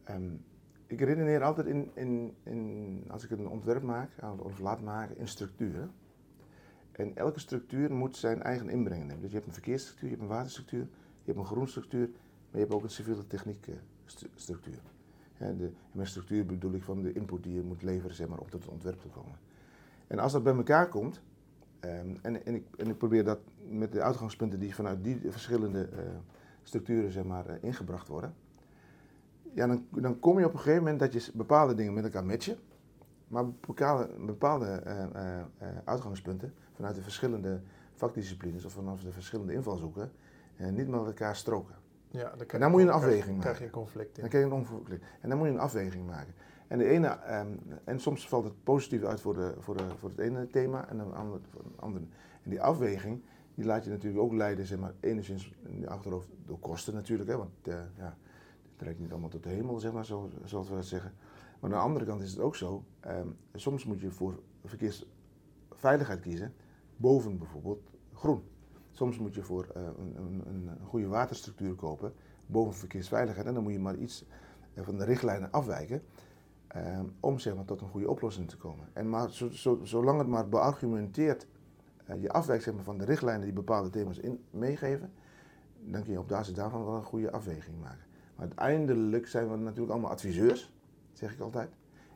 [0.10, 0.44] um,
[0.88, 5.28] ik redeneer altijd in, in, in, als ik een ontwerp maak, of laat maken, in
[5.28, 5.92] structuren.
[6.92, 9.22] En elke structuur moet zijn eigen inbreng nemen.
[9.22, 10.88] Dus je hebt een verkeersstructuur, je hebt een waterstructuur,
[11.24, 14.82] je hebt een groenstructuur, maar je hebt ook een civiele techniekstructuur.
[15.38, 18.40] Ja, de, met structuur bedoel ik van de input die je moet leveren zeg maar,
[18.40, 19.38] om tot het ontwerp te komen.
[20.08, 21.22] En als dat bij elkaar komt,
[21.86, 25.90] um, en, en, ik, en ik probeer dat met de uitgangspunten die vanuit die verschillende
[25.92, 26.00] uh,
[26.64, 28.34] structuren zeg maar, uh, ingebracht worden,
[29.54, 32.26] ja, dan, dan kom je op een gegeven moment dat je bepaalde dingen met elkaar
[32.26, 32.58] matchen,
[33.28, 34.84] maar bepaalde, bepaalde
[35.16, 37.62] uh, uitgangspunten vanuit de verschillende
[37.94, 40.12] vakdisciplines of vanaf de verschillende invalshoeken
[40.58, 41.76] niet met elkaar stroken.
[42.10, 43.42] Ja, dan en dan moet je een afweging maken.
[43.42, 44.22] Dan krijg je een conflict in.
[44.22, 45.04] Dan krijg je een conflict.
[45.22, 46.34] En dan moet je een afweging maken.
[46.74, 50.20] En, de ene, um, en soms valt het positief uit voor, de, voor, voor het
[50.20, 52.06] ene thema en dan ander, voor andere.
[52.44, 53.22] En die afweging,
[53.56, 57.30] die laat je natuurlijk ook leiden, zeg maar, enigszins in je achterhoofd door kosten natuurlijk,
[57.30, 58.18] hè, want uh, ja,
[58.62, 61.14] het trekt niet allemaal tot de hemel, zeg maar, zo, zoals we dat zeggen.
[61.60, 66.20] Maar aan de andere kant is het ook zo, um, soms moet je voor verkeersveiligheid
[66.20, 66.54] kiezen,
[66.98, 68.44] boven bijvoorbeeld groen.
[68.92, 72.14] Soms moet je voor uh, een, een, een, goede waterstructuur kopen,
[72.46, 74.26] boven verkeersveiligheid, en dan moet je maar iets
[74.74, 76.02] uh, van de richtlijnen afwijken.
[76.78, 78.88] Um, om zeg maar, tot een goede oplossing te komen.
[78.94, 81.48] En maar zo, zo, zolang het maar beargumenteerd
[82.10, 85.12] uh, je afwijkt zeg maar, van de richtlijnen die bepaalde thema's in, meegeven,
[85.80, 88.06] dan kun je op basis daarvan wel een goede afweging maken.
[88.36, 90.74] Maar uiteindelijk zijn we natuurlijk allemaal adviseurs,
[91.12, 91.70] zeg ik altijd.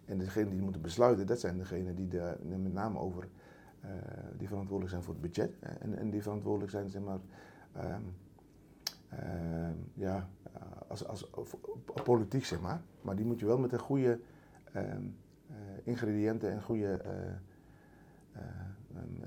[0.06, 3.28] En degenen die moeten besluiten, dat zijn degenen die de, met name over,
[3.84, 3.90] uh,
[4.38, 5.52] die verantwoordelijk zijn voor het budget.
[5.60, 7.20] En, en die verantwoordelijk zijn, zeg maar,
[7.76, 8.16] um,
[9.14, 10.30] uh, ja,
[10.88, 11.30] als, als,
[12.04, 12.82] politiek, zeg maar.
[13.02, 14.20] Maar die moet je wel met een goede
[15.84, 17.02] ingrediënten en goede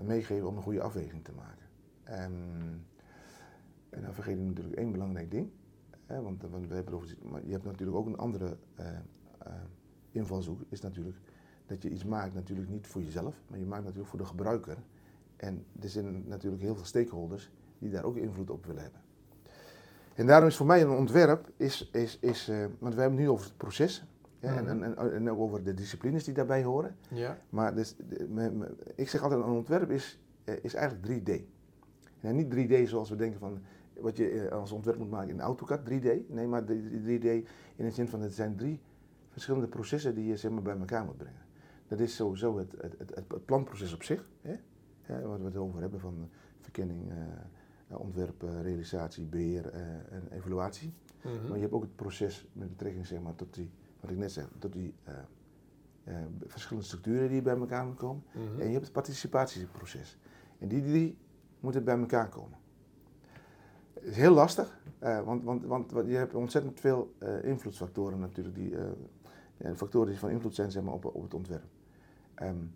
[0.03, 1.67] meegeven om een goede afweging te maken.
[2.25, 2.85] Um,
[3.91, 5.51] en dan vergeet je natuurlijk één belangrijk ding.
[6.07, 8.57] Want, we hebben over, maar je hebt natuurlijk ook een andere
[10.11, 10.61] invalshoek.
[10.69, 11.17] Is natuurlijk
[11.67, 14.77] dat je iets maakt natuurlijk niet voor jezelf, maar je maakt natuurlijk voor de gebruiker.
[15.37, 19.01] En er zijn natuurlijk heel veel stakeholders die daar ook invloed op willen hebben.
[20.15, 22.47] En daarom is voor mij een ontwerp, is, is, is,
[22.79, 24.05] want we hebben het nu over het proces.
[24.41, 24.83] Ja, en, mhm.
[24.83, 26.97] en, en, ook over de disciplines die daarbij horen.
[27.09, 27.39] Ja.
[27.51, 27.97] Maar dus,
[28.95, 30.21] ik zeg altijd, een ontwerp is,
[30.63, 31.43] is eigenlijk 3D.
[32.21, 33.61] En niet 3D zoals we denken van
[34.01, 36.09] wat je eh, als ontwerp moet maken in AutoCAD 3D.
[36.29, 37.27] Nee, maar 3D
[37.77, 38.81] in de zin van het zijn drie
[39.29, 41.43] verschillende processen die je zeg maar, bij elkaar moet brengen.
[41.89, 44.57] Dat is sowieso het, het, het, het planproces op zich, hè?
[45.07, 46.29] Ja, waar we het over hebben van
[46.61, 47.13] verkenning,
[47.91, 50.93] uh, ontwerp, uh, realisatie, beheer uh, en evaluatie.
[51.23, 51.47] Mm -hmm.
[51.49, 54.33] Maar je hebt ook het proces met betrekking zeg maar, tot die, wat ik net
[54.33, 54.95] zei, tot die
[56.47, 58.23] verschillende structuren die bij elkaar moeten komen.
[58.33, 58.61] Mm -hmm.
[58.61, 60.19] En je hebt het participatieproces.
[60.59, 61.19] En die drie
[61.61, 62.59] moeten bij elkaar komen.
[63.95, 68.75] Het is heel lastig, uh, want, want, want, je hebt ontzettend veel invloedsfactoren natuurlijk, die,
[69.75, 71.65] factoren die van invloed zijn zeg maar, op, op het ontwerp.
[72.43, 72.73] Um,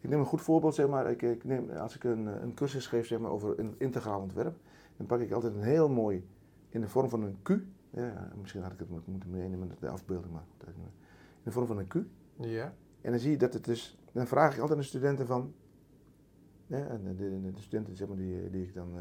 [0.00, 2.86] ik neem een goed voorbeeld, zeg maar, ik, ik neem, als ik een, een cursus
[2.86, 4.56] geef zeg maar, over een integraal ontwerp,
[4.96, 6.26] dan pak ik altijd een heel mooi,
[6.68, 7.50] in de vorm van een Q,
[7.90, 10.74] ja, misschien had ik het moeten meenemen met de afbeelding, maar in
[11.42, 11.94] de vorm van een Q.
[12.36, 12.74] Ja.
[13.00, 15.54] En dan zie je dat het dus, dan vraag ik altijd aan de studenten van,
[16.66, 18.94] ja, de, de, de, studenten zeg maar, die, die ik dan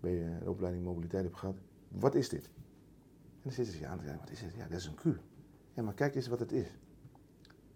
[0.00, 1.56] bij eh, de opleiding mobiliteit heb gehad.
[1.88, 2.44] Wat is dit?
[2.44, 4.54] En dan zitten ze aan te kijken, wat is het?
[4.54, 5.04] Ja, dat is een Q.
[5.74, 6.78] Ja, maar kijk eens wat het is.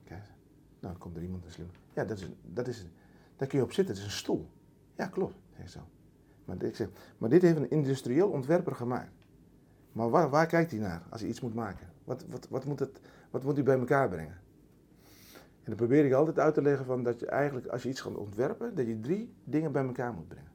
[0.04, 0.32] Kijk, nou,
[0.80, 1.68] dan komt er iemand een slim.
[1.94, 2.86] Ja, dat is, dat is,
[3.36, 4.48] daar kun je op zitten, het is een stoel.
[4.96, 5.80] Ja, klopt, zeg zo.
[6.44, 9.12] Maar, ik zeg, maar dit heeft een industrieel ontwerper gemaakt.
[9.94, 11.88] Maar waar, waar kijkt hij naar als hij iets moet maken?
[12.04, 14.38] Wat, wat, wat, moet het, wat moet hij bij elkaar brengen?
[15.34, 18.00] En dan probeer ik altijd uit te leggen van dat je eigenlijk, als je iets
[18.00, 20.52] gaat ontwerpen, dat je drie dingen bij elkaar moet brengen.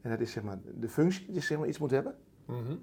[0.00, 2.14] En dat is zeg maar de functie die zeg maar iets moet hebben.
[2.44, 2.82] Mm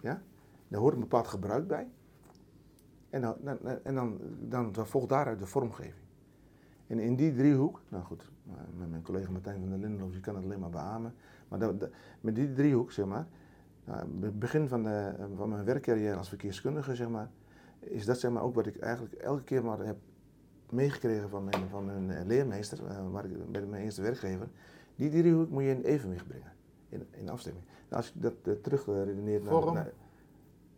[0.00, 0.22] Ja?
[0.68, 1.88] Daar hoort een bepaald gebruik bij.
[3.10, 3.36] En dan,
[3.82, 6.04] en dan, dan, dan volgt daaruit de vormgeving.
[6.86, 8.30] En in die driehoek, nou goed,
[8.76, 11.14] met mijn collega Martijn van der Lindenloos, die kan het alleen maar beamen.
[11.48, 11.88] Maar dat,
[12.20, 13.26] met die driehoek, zeg maar,
[13.86, 17.30] nou, het begin van, de, van mijn werkcarrière als verkeerskundige, zeg maar,
[17.80, 19.96] is dat zeg maar ook wat ik eigenlijk elke keer maar heb
[20.70, 24.48] meegekregen van mijn, van mijn leermeester, uh, waar ik, bij mijn eerste werkgever.
[24.96, 26.52] Die driehoek moet je in evenwicht brengen,
[26.88, 27.64] in, in afstemming.
[27.88, 29.92] Nou, als je dat uh, terug redeneert naar, naar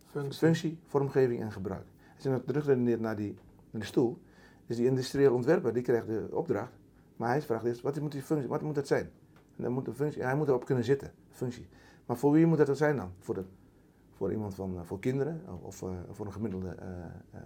[0.05, 0.39] functie.
[0.39, 0.79] functie.
[0.85, 1.85] vormgeving en gebruik.
[2.15, 3.35] Als je dat terug redeneert naar die,
[3.71, 4.17] naar de stoel,
[4.65, 6.71] is die industrieel ontwerper, die krijgt de opdracht,
[7.15, 9.09] maar hij vraagt eerst, wat moet, die functie, wat moet dat zijn?
[9.55, 11.67] En dan moet de functie, hij moet erop kunnen zitten, functie.
[12.09, 13.11] Maar voor wie moet dat zijn dan?
[13.19, 13.43] Voor, de,
[14.09, 16.75] voor iemand van, eh, voor kinderen, of, uh, voor een gemiddelde
[17.33, 17.39] uh,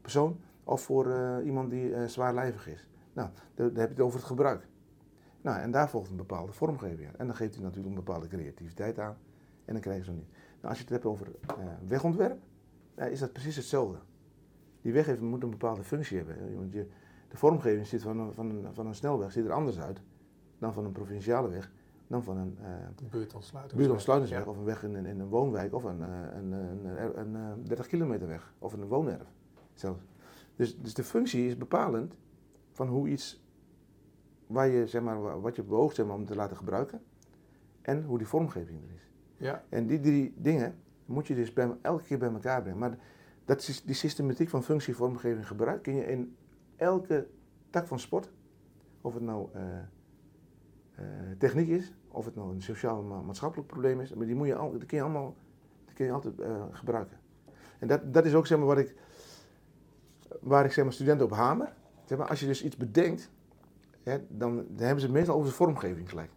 [0.00, 1.06] persoon, of voor
[1.44, 2.88] iemand die zwaarlijvig is.
[3.12, 4.68] Nou, dan heb je het over het gebruik.
[5.40, 7.12] Nou, en daar volgt een bepaalde vormgeving.
[7.16, 9.16] En dan geeft hij natuurlijk een bepaalde creativiteit aan.
[9.64, 10.28] En dan krijg je zo niet.
[10.30, 11.26] Nou, als je het hebt over
[11.86, 12.38] wegontwerp,
[12.94, 13.98] uh, is dat precies hetzelfde.
[14.80, 16.56] Die weg moet een bepaalde functie hebben.
[16.56, 16.86] Want je,
[17.28, 20.00] de vormgeving zit van, van, van een snelweg ziet er anders uit
[20.58, 21.72] dan van een provinciale weg,
[22.06, 23.10] dan van een uh,
[23.76, 24.44] buurtontsluitingsweg.
[24.44, 24.50] Ja.
[24.50, 28.52] Of een weg in, in, een woonwijk of een, een, een, een 30 kilometer weg
[28.58, 29.28] of een woonerf.
[29.74, 30.00] Zelfs.
[30.56, 32.16] Dus, dus de functie is bepalend
[32.72, 33.44] van hoe iets
[34.46, 37.02] waar je, zeg maar, wat je beoogt zeg maar, om te laten gebruiken
[37.82, 39.10] en hoe die vormgeving er is.
[39.36, 39.64] Ja.
[39.68, 42.78] En die drie dingen moet je dus bij, elke keer bij elkaar brengen.
[42.78, 42.98] Maar
[43.44, 46.36] dat is, die systematiek van functie, vormgeving, gebruik kun je in
[46.76, 47.26] elke
[47.70, 48.30] tak van sport,
[49.00, 49.62] of het nou uh,
[51.38, 54.86] techniek is, of het nou een sociaal-maatschappelijk probleem is, maar die, moet je al, die
[54.86, 55.36] kun je allemaal
[55.84, 57.18] die kun je altijd uh, gebruiken.
[57.78, 58.94] En dat, dat is ook zeg maar, wat ik,
[60.40, 61.72] waar ik zeg maar, studenten op hamer.
[62.04, 63.30] Zeg maar, als je dus iets bedenkt,
[64.02, 66.30] dan, dan, hebben ze het meestal over de vormgeving gelijk.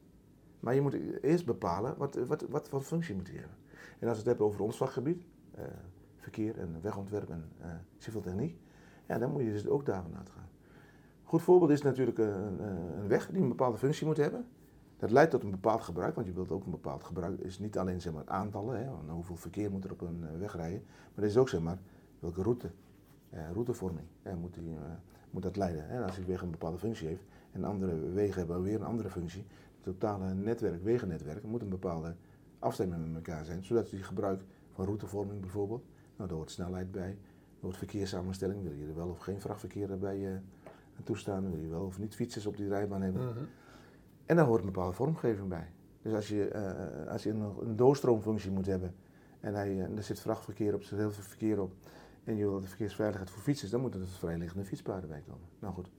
[0.60, 3.58] Maar je moet eerst bepalen wat, wat, wat voor functie moet die hebben.
[4.00, 5.24] En als we het hebben over ons vakgebied,
[5.58, 5.64] uh,
[6.16, 8.58] verkeer en wegontwerp en uh, civil techniek,
[9.08, 10.50] ja, dan moet je dus ook daarvan uitgaan.
[11.30, 14.46] Goed voorbeeld is natuurlijk een, een, weg die een bepaalde functie moet hebben.
[14.98, 17.40] Dat leidt tot een bepaald gebruik, want je wilt ook een bepaald gebruik.
[17.40, 20.56] Is niet alleen zeg maar, aantallen, hè, hoeveel verkeer moet er op een eh, weg
[20.56, 21.80] rijden, maar het is ook zeg maar,
[22.20, 22.70] welke route,
[23.54, 24.08] routevorming
[24.40, 24.76] moet, die,
[25.32, 25.88] moet dat leiden.
[25.88, 26.04] Hè.
[26.06, 29.46] Als die weg een bepaalde functie heeft, en andere wegen hebben weer een andere functie.
[29.76, 32.16] Het totale netwerk, wegennetwerk, moet een bepaalde
[32.60, 35.84] afstemming met elkaar zijn, zodat die gebruik van routevorming bijvoorbeeld.
[36.16, 40.18] Nou, daar snelheid bij, er hoort verkeerssamenstelling, wil je er wel of geen vrachtverkeer bij
[40.18, 40.38] uh,
[41.04, 43.26] toestaan, wil je wel of niet fietsers op die rijbaan hebben.
[43.26, 43.44] Mhm.
[44.26, 45.72] En daar hoort een bepaalde vormgeving bij.
[46.02, 46.52] Dus als je,
[47.06, 48.96] uh, als je een, een doorstroomfunctie moet hebben
[49.40, 51.74] en, hij, er zit vrachtverkeer op, er zit heel veel verkeer op
[52.24, 55.48] en je wil de verkeersveiligheid voor fietsers, dan moeten er vrijliggende fietspaden bij komen.
[55.60, 55.90] Nou goed.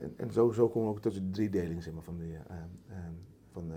[0.00, 2.38] En, en zo, zo komen we ook tot de driedeling zeg maar, van, de,
[3.50, 3.72] van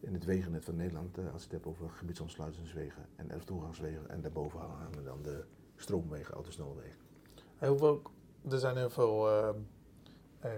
[0.00, 4.10] in het wegennet van Nederland, als je het hebt over gebiedsontsluitingswegen en erftoegangswegen.
[4.10, 5.44] En daarboven hangen we dan de
[5.76, 7.00] stroomwegen, autosnelwegen.
[7.58, 8.02] Hoeveel,
[8.50, 9.48] er zijn heel veel uh,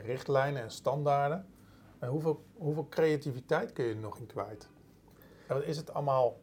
[0.04, 1.46] richtlijnen en standaarden.
[1.98, 4.68] En hoeveel, hoeveel creativiteit kun je er nog in kwijt?
[5.64, 6.40] Is het allemaal,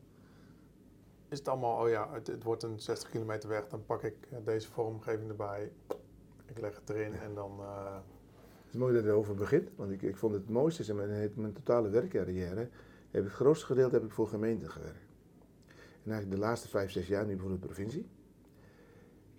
[1.28, 4.16] is het allemaal, oh ja, het, het wordt een 60 kilometer weg, dan pak ik
[4.46, 5.72] deze vormgeving erbij,
[6.46, 7.60] ik leg het erin en dan...
[7.60, 11.32] Het is mooi dat je erover begint, want ik, ik vond het mooiste, in mijn,
[11.36, 12.70] mijn totale werkcarrière,
[13.12, 15.06] heb ik het grootste gedeelte heb ik voor gemeenten gewerkt.
[16.04, 18.08] En eigenlijk de laatste vijf, zes jaar nu voor de provincie.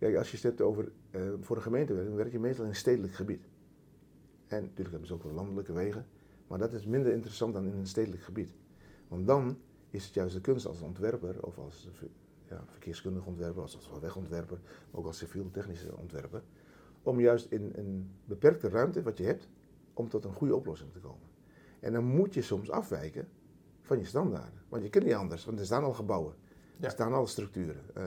[0.05, 2.71] Kijk, als je het hebt over uh, voor een gemeente dan werk je meestal in
[2.71, 3.49] een stedelijk gebied.
[4.47, 6.07] En natuurlijk hebben ze ook wel landelijke wegen,
[6.47, 8.55] maar dat is minder interessant dan in een stedelijk gebied.
[9.09, 9.59] Want dan
[9.91, 11.89] is het juist de kunst als ontwerper of als
[12.49, 14.59] ja, verkeerskundig ontwerper, als, als wegontwerper,
[14.91, 16.43] ook als civiel-technische ontwerper,
[17.03, 19.49] om juist in een beperkte ruimte wat je hebt,
[19.95, 21.29] om tot een goede oplossing te komen.
[21.81, 23.29] En dan moet je soms afwijken
[23.81, 24.63] van je standaarden.
[24.69, 26.35] Want je kunt niet anders, want er staan al gebouwen.
[26.81, 27.83] Er staan al structuren.
[27.99, 28.05] Uh,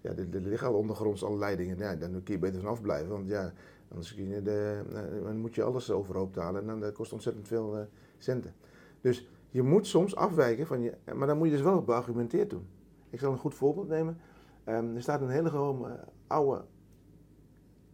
[0.00, 1.78] ja, er, liggen al ondergronds alle leidingen.
[1.78, 3.08] Ja, dan kun je beter vanaf blijven.
[3.08, 3.52] Want ja,
[3.88, 6.60] anders je de, uh, dan moet je alles overhoop halen.
[6.60, 7.84] En dan dat kost ontzettend veel uh,
[8.18, 8.54] centen.
[9.00, 10.94] Dus je moet soms afwijken van je.
[11.14, 12.66] Maar dan moet je dus wel beargumenteerd doen.
[13.10, 14.18] Ik zal een goed voorbeeld nemen.
[14.66, 16.64] Um, er staat een hele gewone oude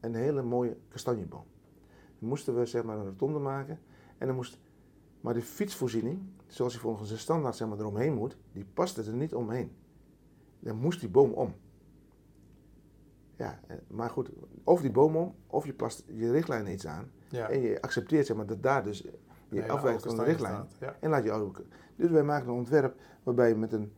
[0.01, 1.45] en hele mooie kastanjeboom.
[2.19, 3.81] Dan moesten we zeg maar een rotonde maken.
[4.19, 4.59] En dan moest
[5.21, 9.13] maar de fietsvoorziening, zoals die volgens de standaard zeg maar, eromheen moet, die paste er
[9.13, 9.71] niet omheen.
[10.67, 11.55] Dan moest die boom om.
[13.37, 14.31] Ja, eh, maar goed,
[14.65, 17.11] of die boom om, of je past je richtlijnen iets aan.
[17.31, 19.07] En je accepteert zeg maar, dat daar dus
[19.49, 20.67] je afwijkt van de richtlijn.
[21.01, 21.63] En laat je ook.
[21.97, 23.93] Dus wij maken een ontwerp waarbij je met een,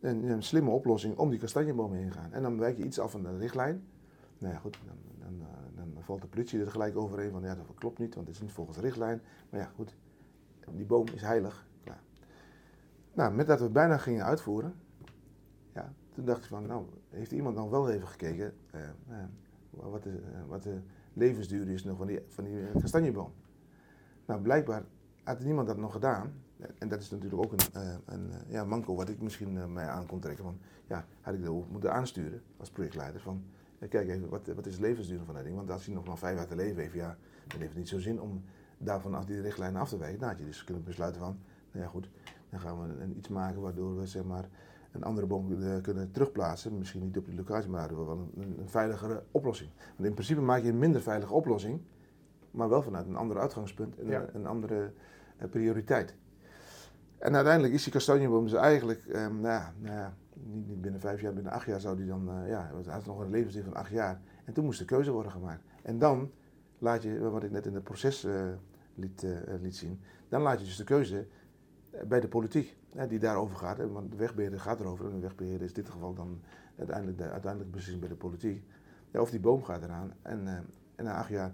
[0.00, 2.32] een, een, slimme oplossing om die kastanjeboom heen gaat.
[2.32, 3.86] En dan wijk je iets af van de richtlijn.
[4.38, 7.54] Nou ja, goed, dan, dan, dan, dan valt de politie er gelijk overheen van ja,
[7.54, 9.22] dat klopt niet, want het is niet volgens de richtlijn.
[9.50, 9.96] Maar ja, goed,
[10.70, 11.66] die boom is heilig.
[11.84, 12.02] Klaar.
[13.12, 14.74] Nou, met dat we bijna gingen uitvoeren,
[16.14, 18.80] toen dacht ik van, nou, heeft iemand dan wel even gekeken uh,
[19.70, 20.80] wat, de, uh, wat de
[21.12, 23.32] levensduur is nog van die, van die kastanjeboom.
[24.26, 24.84] Nou, blijkbaar
[25.24, 26.32] had niemand dat nog gedaan.
[26.78, 30.20] En dat is natuurlijk ook een, een ja, manco wat ik misschien mij aan kon
[30.20, 30.44] trekken.
[30.44, 33.20] Van, ja, had ik dat moeten aansturen als projectleider.
[33.20, 33.44] Van,
[33.88, 35.56] kijk even, wat, wat is de levensduur van dat ding?
[35.56, 37.88] Want als hij nog maar vijf jaar te leven heeft, ja, dan heeft het niet
[37.88, 38.42] zo zin om
[38.78, 40.20] daarvan af die richtlijnen af te wijken.
[40.20, 41.38] Nou, je dus kunnen besluiten van,
[41.72, 42.08] nou ja goed,
[42.50, 44.48] dan gaan we iets maken waardoor we zeg maar
[44.92, 45.48] een andere boom
[45.82, 46.78] kunnen terugplaatsen.
[46.78, 49.70] Misschien niet op die locatie, maar wel een, een, veiligere oplossing.
[49.96, 51.80] Want in principe maak je een minder veilige oplossing,
[52.50, 54.92] maar wel vanuit een ander uitgangspunt en een, andere
[55.42, 56.14] uh, prioriteit.
[57.18, 61.00] En uiteindelijk is die kastanjeboom dus eigenlijk, um, nou, ja, nou ja, niet, niet, binnen
[61.00, 63.64] vijf jaar, binnen acht jaar zou die dan, uh, ja, hij had nog een levensduur
[63.64, 64.20] van acht jaar.
[64.44, 65.62] En toen moest de keuze worden gemaakt.
[65.82, 66.30] En dan
[66.78, 68.44] laat je, wat ik net in het proces uh,
[68.94, 71.24] liet, uh, liet zien, dan laat je dus de keuze eh,
[72.08, 72.76] bij de politiek,
[73.08, 73.90] die daarover gaat.
[73.92, 75.04] Want de wegbeheerder gaat erover.
[75.04, 76.40] En de wegbeheerder is in dit geval dan
[76.76, 77.18] uiteindelijk
[77.58, 78.64] de beslissing bij de politiek.
[79.10, 80.12] Ja, of die boom gaat eraan.
[80.22, 80.52] En, uh,
[80.94, 81.52] en na acht jaar.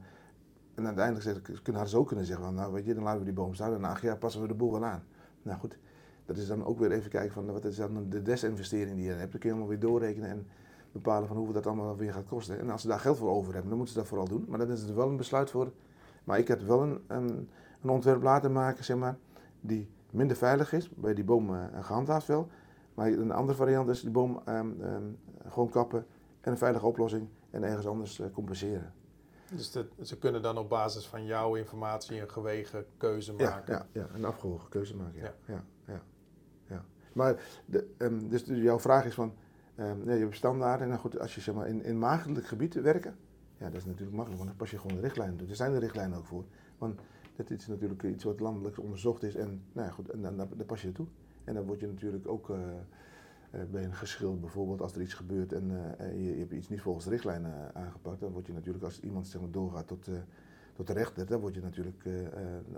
[0.74, 3.34] En uiteindelijk kunnen ze ook kunnen zeggen: van, Nou, weet je, dan laten we die
[3.34, 3.74] boom staan.
[3.74, 5.02] En na acht jaar passen we de boel wel aan.
[5.42, 5.78] Nou goed,
[6.26, 9.12] dat is dan ook weer even kijken van wat is dan de desinvestering die je
[9.12, 9.30] hebt.
[9.30, 10.46] Dan kun je allemaal weer doorrekenen en
[10.92, 12.58] bepalen van hoeveel dat allemaal weer gaat kosten.
[12.58, 14.44] En als ze daar geld voor over hebben, dan moeten ze dat vooral doen.
[14.48, 15.72] Maar dan is het wel een besluit voor.
[16.24, 17.48] Maar ik heb wel een, een,
[17.82, 19.16] een ontwerp laten maken, zeg maar,
[19.60, 22.48] die minder veilig is, bij die boom uh, gehandhaafd wel.
[22.94, 26.06] Maar een andere variant is die boom um, um, gewoon kappen
[26.40, 28.92] en een veilige oplossing en ergens anders uh, compenseren.
[29.54, 33.74] Dus de, ze kunnen dan op basis van jouw informatie een gewegen keuze maken?
[33.74, 35.20] Ja, ja, een afgewogen keuze maken.
[35.20, 35.34] Ja.
[35.46, 35.64] Ja.
[35.86, 36.00] Ja,
[36.66, 39.32] ja, Maar de, um, dus jouw vraag is van,
[39.74, 40.88] nee, je hebt standaarden.
[40.88, 43.16] Nou goed, als je zeg maar, in, in maagdelijk gebied werken,
[43.56, 45.48] ja, dat is natuurlijk makkelijk, want dan pas je gewoon de richtlijnen toe.
[45.48, 46.44] Er zijn de richtlijnen ook voor.
[46.78, 47.00] Want
[47.46, 50.66] dat is natuurlijk iets wat landelijk onderzocht is en, nou ja, goed, en dan, dan,
[50.66, 51.06] pas je toe.
[51.44, 52.52] En dan word je natuurlijk ook
[53.70, 57.04] bij een geschil, bijvoorbeeld als er iets gebeurt en uh, je, hebt iets niet volgens
[57.04, 60.08] de richtlijnen aangepakt, dan word je natuurlijk als iemand zeg maar, doorgaat tot,
[60.72, 62.04] tot de rechter, dan word je natuurlijk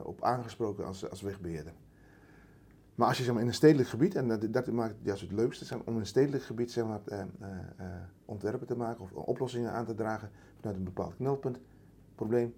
[0.03, 1.73] op aangesproken als, als wegbeheerder.
[3.01, 5.33] Maar als je zeg maar, in een stedelijk gebied, en dat, dat maakt juist het
[5.33, 7.87] leukste, zeg om in een stedelijk gebied zeg maar, eh, eh,
[8.25, 11.61] ontwerpen te maken of oplossingen aan te dragen vanuit een bepaald knelpunt,
[12.15, 12.55] probleem.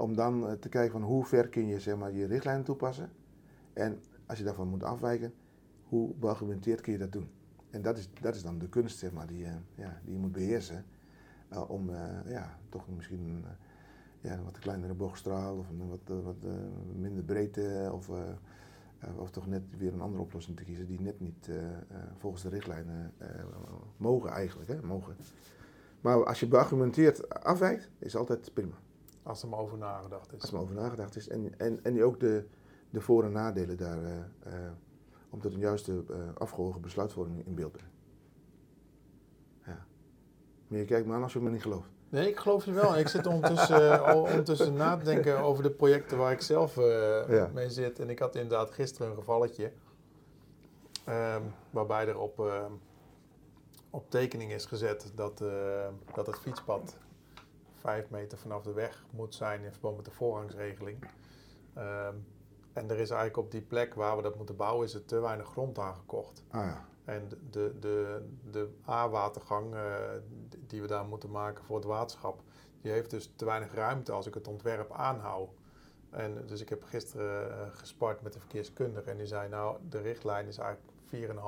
[0.00, 3.10] Om dan eh, te kijken van hoe ver kun je zeg maar, je richtlijnen toepassen.
[3.72, 5.32] En als je daarvan moet afwijken,
[5.84, 7.28] hoe beargumenteerd kun je dat doen.
[7.70, 10.18] en dat is, dat is dan de kunst, zeg maar, die, je- ja, die je
[10.20, 10.84] moet beheersen.
[11.48, 16.00] eh, om eh, ja, toch misschien een, eh, ja, wat kleinere boogstraal of een wat,
[16.18, 16.50] eh, wat eh,
[17.00, 18.28] minder breedte of, eh,
[18.98, 21.80] eh, of toch net weer een andere oplossing te kiezen die net niet eh, eh,
[22.18, 23.28] volgens de richtlijnen eh,
[23.96, 24.70] mogen eigenlijk.
[24.70, 25.16] Hè, mogen.
[26.00, 28.74] Maar als je beargumenteerd afwijkt, is altijd prima.
[29.22, 30.40] Als er maar over nagedacht is.
[30.40, 31.28] Als er maar over nagedacht is.
[31.28, 32.46] En, en, en die ook de,
[32.90, 34.28] de voor- en nadelen daar,
[35.30, 37.92] om tot een juiste eh, afgewogen besluitvorming in beeld brengen.
[39.66, 39.84] Ja.
[40.68, 41.88] Maar je kijkt me aan als je me niet gelooft.
[42.08, 42.96] Nee, ik geloof je wel.
[42.98, 46.74] Ik zit ondertussen, ondertussen na te denken over de projecten waar ik zelf
[47.28, 47.50] Ja.
[47.54, 47.98] mee zit.
[47.98, 49.72] En ik had inderdaad gisteren een gevalletje.
[51.04, 52.72] ehm, waarbij er op, ehm,
[53.90, 55.38] op tekening is gezet dat,
[56.14, 56.98] dat het fietspad
[57.80, 61.04] vijf meter vanaf de weg moet zijn in verband met de voorrangsregeling.
[61.74, 62.14] Ehm,
[62.72, 65.20] en er is eigenlijk op die plek waar we dat moeten bouwen, is er te
[65.20, 66.42] weinig grond aangekocht.
[66.50, 66.84] Ah ja.
[67.04, 69.94] En de, de, de, de A-watergang eh,
[70.66, 72.42] die we daar moeten maken voor het waterschap,
[72.80, 75.50] die heeft dus te weinig ruimte als ik het ontwerp aanhoud.
[76.10, 80.00] En dus ik heb gisteren eh, gespart met de verkeerskundige en die zei nou, de
[80.00, 81.40] richtlijn is eigenlijk 4,5.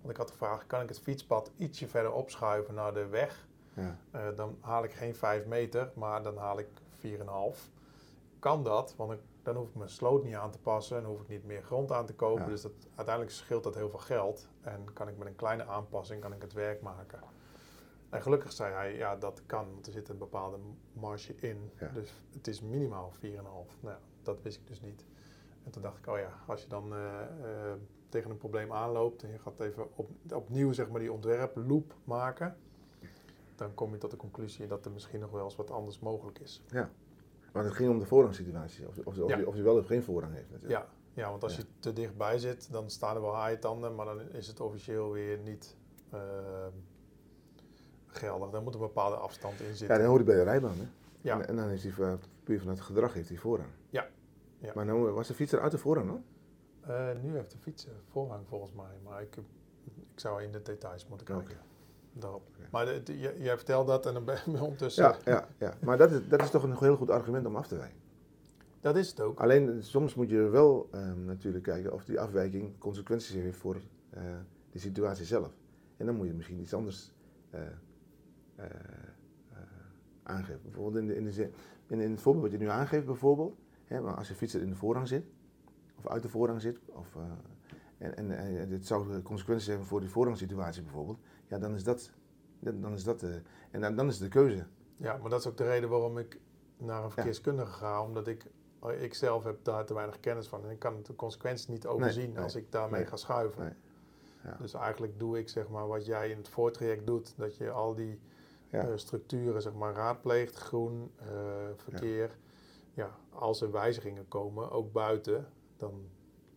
[0.00, 3.47] Want ik had gevraagd, kan ik het fietspad ietsje verder opschuiven naar de weg?
[3.80, 3.98] Ja.
[4.10, 7.70] Eh, dan haal ik geen 5 meter, maar dan haal ik 4,5.
[8.38, 8.94] Kan dat?
[8.96, 11.44] Want ik, dan hoef ik mijn sloot niet aan te passen en hoef ik niet
[11.44, 12.44] meer grond aan te kopen.
[12.44, 12.50] Ja.
[12.50, 14.48] Dus dat, uiteindelijk scheelt dat heel veel geld.
[14.60, 17.20] En kan ik met een kleine aanpassing kan ik het werk maken.
[18.10, 20.58] En gelukkig zei hij, ja, dat kan, want er zit een bepaalde
[20.92, 21.70] marge in.
[21.78, 21.88] Ja.
[21.88, 23.20] Dus het is minimaal 4,5.
[23.20, 25.04] Nou, ja, dat wist ik dus niet.
[25.64, 27.76] En toen dacht ik, oh ja, als je dan eh, eh,
[28.08, 32.56] tegen een probleem aanloopt en je gaat even op, opnieuw zeg maar, die ontwerploop maken,
[33.58, 36.38] dan kom je tot de conclusie dat er misschien nog wel eens wat anders mogelijk
[36.38, 36.62] is.
[37.52, 38.86] Maar het ging om de voorrangssituatie.
[38.88, 39.36] Of, of, of, Ja.
[39.36, 40.80] die wel of geen voorrang heeft natuurlijk.
[40.80, 41.58] Ja, ja want als Ja.
[41.62, 45.38] je te dichtbij zit, dan staan er wel haaientanden, maar dan is het officieel weer
[45.38, 45.76] niet
[46.10, 46.20] eh,
[48.06, 48.50] geldig.
[48.50, 49.98] Dan moet een bepaalde afstand in Ja, zitten.
[49.98, 50.76] dan hoort hij bij de rijbaan.
[50.78, 50.88] Hè?
[51.20, 51.34] Ja.
[51.40, 53.68] En, en dan is hij puur van het gedrag heeft hij voorrang.
[53.90, 54.08] Ja.
[54.58, 54.72] Ja.
[54.74, 56.24] Maar nou was de fietser uit de voorrang dan?
[56.80, 59.36] Eh, nu heeft de fiets eh, voorrang volgens mij, maar ik,
[59.84, 61.56] ik zou in de details moeten kijken.
[62.70, 65.04] Maar de- de- jij jij vertelt dat en dan ben je ondertussen...
[65.04, 65.74] Ja, ja, ja.
[65.80, 67.98] Maar dat is, dat is toch een heel goed argument om af te wijken.
[68.80, 69.40] Dat is het ook.
[69.40, 73.76] Alleen soms moet je wel ehm, natuurlijk kijken of die afwijking consequenties heeft voor
[74.10, 74.22] eh,
[74.70, 75.52] de situatie zelf.
[75.96, 77.12] En dan moet je misschien iets anders
[77.50, 77.60] eh,
[78.56, 78.64] eh,
[79.52, 79.58] eh,
[80.22, 80.60] aangeven.
[80.62, 81.52] Bijvoorbeeld in, de, in, de, zin-
[81.86, 84.68] in, in het voorbeeld wat je nu aangeeft, bijvoorbeeld, hè, maar als je fietser in
[84.68, 85.24] de voorrang zit,
[85.96, 87.22] of uit de voorrang zit, of, eh,
[87.98, 92.10] en, en, en dit zou consequenties hebben voor die voorrangssituatie bijvoorbeeld, ja, dan is dat,
[92.60, 93.34] dan is dat eh,
[93.70, 94.66] en dan, dan is het de keuze.
[94.96, 96.40] Ja, maar dat is ook de reden waarom ik
[96.76, 98.02] naar een verkeerskundige ga.
[98.02, 98.46] Omdat ik,
[98.98, 100.64] ik zelf heb daar te weinig kennis van.
[100.64, 103.76] En ik kan de consequenties niet overzien nee, als ik daarmee nee, ga schuiven.
[104.44, 104.56] Ja.
[104.60, 107.34] Dus eigenlijk doe ik zeg maar wat jij in het voortraject doet.
[107.36, 108.20] Dat je al die
[108.70, 108.88] Ja.
[108.88, 110.54] eh, structuren zeg maar raadpleegt.
[110.56, 111.28] Groen, eh,
[111.76, 112.38] verkeer.
[112.94, 113.10] Ja.
[113.32, 115.46] als er wijzigingen komen, ook buiten.
[115.76, 116.08] Dan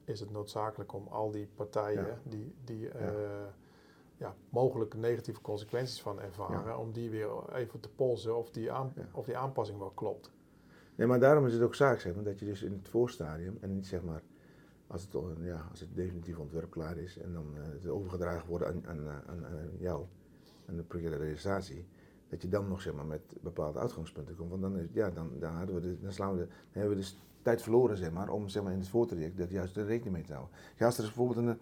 [0.05, 3.09] is het noodzakelijk om al die partijen die, die eh,
[4.21, 8.91] ja, mogelijke negatieve consequenties van ervaren, om die weer even te polsen of die, aan,
[8.95, 9.07] Ja.
[9.11, 10.31] of die aanpassing wel klopt.
[10.95, 13.57] Nee, maar daarom is het ook zaak zeg maar, dat je dus in het voorstadium
[13.61, 14.21] en niet zeg maar
[14.87, 18.65] als het, ja, als het definitief ontwerp klaar is en dan eh, het overgedragen wordt
[18.65, 20.05] aan, aan, aan, aan jou,
[20.65, 21.85] aan de projectrealisatie,
[22.29, 24.49] dat je dan nog zeg maar, met bepaalde uitgangspunten komt.
[24.49, 26.89] Want dan, is, ja, dan, dan, hadden we de, dan, slaan we de, dan hebben
[26.89, 29.85] we dus tijd verloren zeg maar, om zeg maar, in het voortraject dat juist er
[29.85, 30.55] rekening mee te houden.
[30.77, 31.57] Ja, als er is bijvoorbeeld een,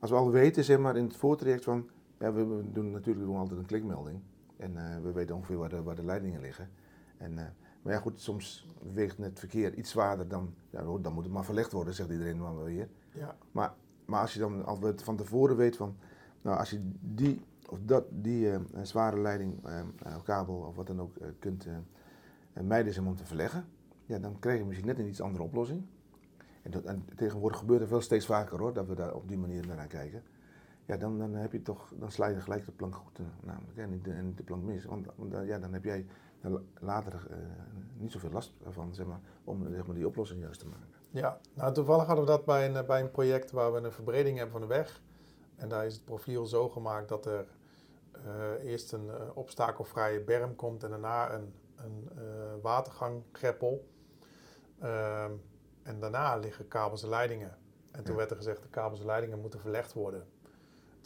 [0.00, 3.34] als we al weten zeg maar, in het voortraject van, ja, we, doen natuurlijk doen
[3.34, 4.20] we altijd een klikmelding
[4.56, 6.70] en eh, we weten ongeveer waar de, waar de leidingen liggen.
[7.16, 7.44] En, eh,
[7.82, 10.54] maar ja, goed, soms weegt het verkeer iets zwaarder dan.
[10.70, 12.88] Ja, hoor, dan moet het maar verlegd worden, zegt iedereen dan wel weer.
[13.12, 13.74] Ja, Maar,
[14.04, 15.96] maar als je dan al we- van tevoren weet van.
[16.42, 19.54] Nou, als je die of dat, die eh, zware leiding,
[20.24, 21.66] kabel of wat dan ook kunt
[22.52, 23.64] mijden zijn om te verleggen.
[24.06, 25.82] Ja, dan krijg je misschien net een iets andere oplossing.
[26.62, 29.38] En, dat, en tegenwoordig gebeurt het wel steeds vaker hoor, dat we daar op die
[29.38, 30.22] manier naar kijken.
[30.86, 33.76] Ja, dan, dan heb je toch, dan sla je gelijk de plank goed, eh, namelijk.
[33.78, 34.84] En niet de, en de plank mis.
[34.84, 36.06] Want, want dan- ja, dan heb jij
[36.80, 37.36] later eh,
[37.96, 40.86] niet zoveel last van, zeg maar, om zeg maar, die oplossing juist te maken.
[41.10, 41.40] ja.
[41.54, 44.36] Nou, toevallig hadden we dat bij een, eh, bij een project waar we een verbreding
[44.38, 45.02] hebben van de weg.
[45.56, 47.46] En daar is het profiel zo gemaakt dat er
[48.12, 52.22] eh, eerst een eh, obstakelvrije berm komt en daarna een, een eh,
[52.62, 53.88] waterganggreppel.
[54.78, 55.32] Ehm,
[55.82, 57.56] en daarna liggen kabels en leidingen.
[57.90, 58.18] En toen Ja.
[58.18, 60.26] werd er gezegd, de kabels en leidingen moeten verlegd worden.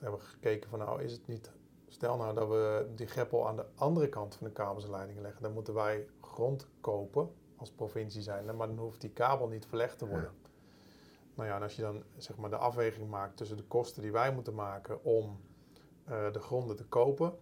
[0.01, 1.51] Toen hebben we gekeken van, nou is het niet...
[1.89, 5.23] Stel nou dat we die greppel aan de andere kant van de kabels en leidingen
[5.23, 5.43] leggen.
[5.43, 8.57] Dan moeten wij grond kopen als provincie zijn.
[8.57, 10.31] Maar dan hoeft die kabel niet verlegd te worden.
[11.35, 14.13] Nou ja, en als je dan zeg maar de afweging maakt tussen de kosten die
[14.13, 15.41] wij moeten maken om
[16.05, 17.39] de gronden te kopen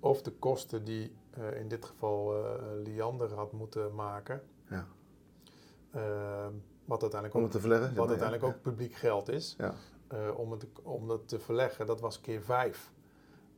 [0.00, 1.16] of de kosten die
[1.54, 2.34] in dit geval
[2.82, 4.42] Liander had moeten maken.
[4.68, 4.86] Ja.
[6.84, 9.56] wat uiteindelijk om te verleggen, wat uiteindelijk ook publiek geld is.
[10.10, 10.30] Ja.
[10.30, 12.92] om, het, om dat te verleggen, dat was keer vijf.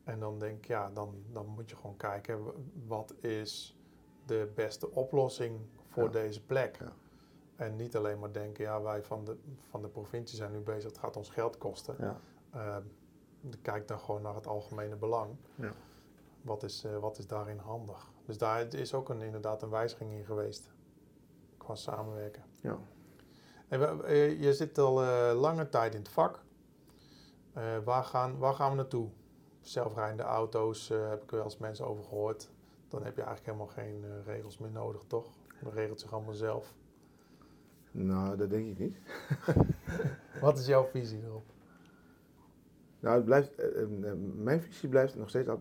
[0.04, 2.40] En dan denk ik, ja, dan, dan moet je gewoon kijken
[2.86, 3.78] wat is
[4.26, 6.76] de beste oplossing voor deze plek.
[6.80, 6.92] Ja.
[7.56, 9.36] En niet alleen maar denken, ja, wij van de,
[9.68, 11.96] van de provincie zijn nu bezig, het gaat ons geld kosten.
[11.98, 12.20] Ja.
[12.54, 12.76] Uh,
[13.62, 15.36] kijk dan gewoon naar het algemene belang.
[15.54, 15.72] Ja.
[16.42, 18.10] Wat, is, uh, wat is daarin handig?
[18.24, 20.72] Dus daar is ook een, inderdaad een wijziging in geweest
[21.56, 22.42] qua samenwerken.
[22.60, 22.78] Ja.
[23.68, 26.42] Eh, je zit al uh, lange tijd in het vak.
[27.84, 29.08] waar, gaan, waar gaan we naartoe?
[29.60, 32.50] Zelfrijdende auto's heb ik wel eens mensen over gehoord.
[32.88, 35.26] Dan heb je eigenlijk helemaal geen regels meer nodig, toch?
[35.62, 36.74] Dat regelt zich allemaal zelf.
[37.90, 38.98] Nou, dat denk ik niet.
[40.40, 41.52] Wat is jouw visie erop?
[43.00, 45.56] Nou, het blijft, uh, mijn visie blijft nog steeds, uh,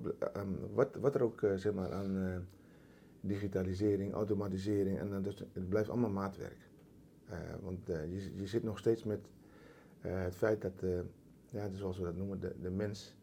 [0.74, 2.48] wat, wat er ook zeg maar aan
[3.22, 6.67] digitalisering, automatisering, en dus, het blijft allemaal maatwerk.
[7.62, 9.30] Want je, je zit nog steeds met
[10.00, 10.84] het feit dat,
[11.50, 13.16] ja, zoals we dat noemen, de, de mens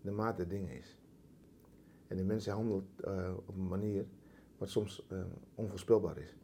[0.00, 0.98] de maat der dingen is.
[2.08, 2.84] En de mens handelt
[3.46, 4.04] op een manier
[4.58, 5.06] wat soms
[5.54, 6.36] onvoorspelbaar is.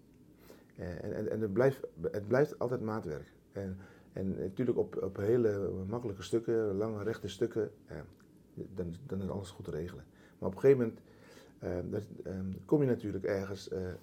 [0.79, 3.33] Eh, en, en, en het, blijft, het blijft altijd maatwerk.
[3.53, 3.77] En,
[4.13, 7.97] en natuurlijk op, op hele makkelijke stukken, lange rechte stukken, eh,
[8.75, 10.05] dan, dan is alles goed te regelen.
[10.39, 11.01] Maar op een gegeven moment
[11.59, 13.97] eh, dat, eh, kom je natuurlijk ergens eh, eh,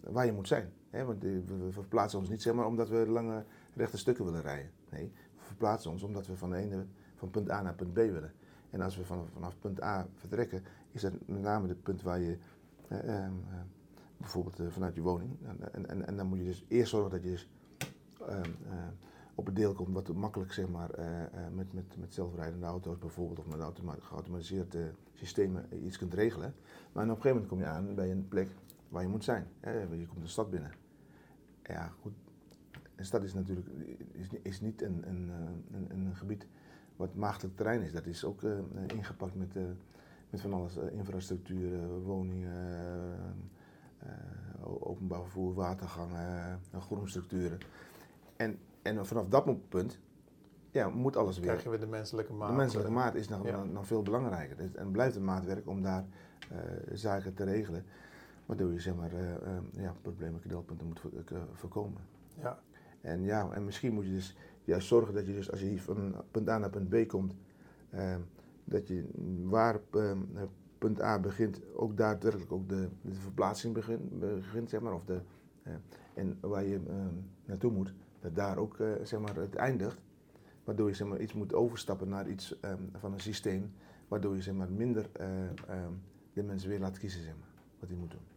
[0.00, 0.72] waar je moet zijn.
[0.90, 1.04] Hè?
[1.04, 4.70] Want we, verplaatsen ons niet zeg maar omdat we lange rechte stukken willen rijden.
[4.90, 6.84] Nee, we verplaatsen ons omdat we van, ene,
[7.14, 8.32] van punt A naar punt B willen.
[8.70, 12.38] En als we vanaf, punt A vertrekken, is dat met name het punt waar je
[14.24, 15.30] bijvoorbeeld eh, vanuit je woning.
[15.72, 17.48] En, en, en dan moet je dus eerst zorgen dat je dus,
[18.26, 18.88] ehm, eh,
[19.34, 21.06] op het deel komt wat makkelijk zeg maar, eh,
[21.52, 23.60] met, met, met zelfrijdende auto's bijvoorbeeld of met
[24.00, 26.54] geautomatiseerde systemen iets kunt regelen.
[26.92, 28.48] Maar op een gegeven moment kom je aan bij een plek
[28.94, 29.46] waar je moet zijn.
[29.60, 29.70] Hè?
[29.80, 30.72] Je komt de stad binnen.
[31.62, 32.12] Ja, goed.
[32.96, 33.68] Een stad is natuurlijk
[34.12, 35.30] is, is niet een, een,
[35.72, 36.46] een, een gebied
[36.96, 37.92] wat maagdelijk terrein is.
[37.92, 38.42] Dat is ook
[38.86, 39.54] ingepakt met,
[40.30, 43.18] met van alles, infrastructuur, woningen
[44.62, 47.58] openbaar vervoer, watergangen, groenstructuren.
[48.36, 49.98] En, en vanaf dat punt
[50.70, 51.46] ja, moet alles weer.
[51.46, 52.48] Krijg je weer de menselijke maat.
[52.48, 54.76] De menselijke maat is nog, nog, veel belangrijker.
[54.76, 56.04] En blijft een maatwerk om daar
[56.92, 57.84] zaken te regelen.
[58.46, 59.12] Waardoor je zeg maar,
[59.70, 61.02] ja, problemen, knelpunten moet
[61.52, 62.00] voorkomen.
[62.38, 62.58] Ja.
[63.00, 66.14] En ja, en misschien moet je dus juist zorgen dat je dus als je van
[66.30, 67.34] punt A naar punt B komt,
[68.64, 69.08] dat je
[69.42, 69.80] waar
[70.78, 75.20] punt A begint, ook daadwerkelijk ook de, de verplaatsing begint, begint, zeg maar, of de,
[76.14, 76.94] en waar je uh,
[77.44, 80.00] naartoe moet, dat daar ook zeg maar, het eindigt.
[80.64, 82.58] Waardoor je zeg maar, iets moet overstappen naar iets
[82.92, 83.72] van een systeem,
[84.08, 85.10] waardoor je zeg maar, minder
[86.32, 88.33] de mensen weer laat kiezen, zeg maar, wat die moeten doen.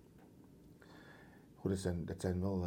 [1.67, 2.65] Goed, dat zijn, dat zijn wel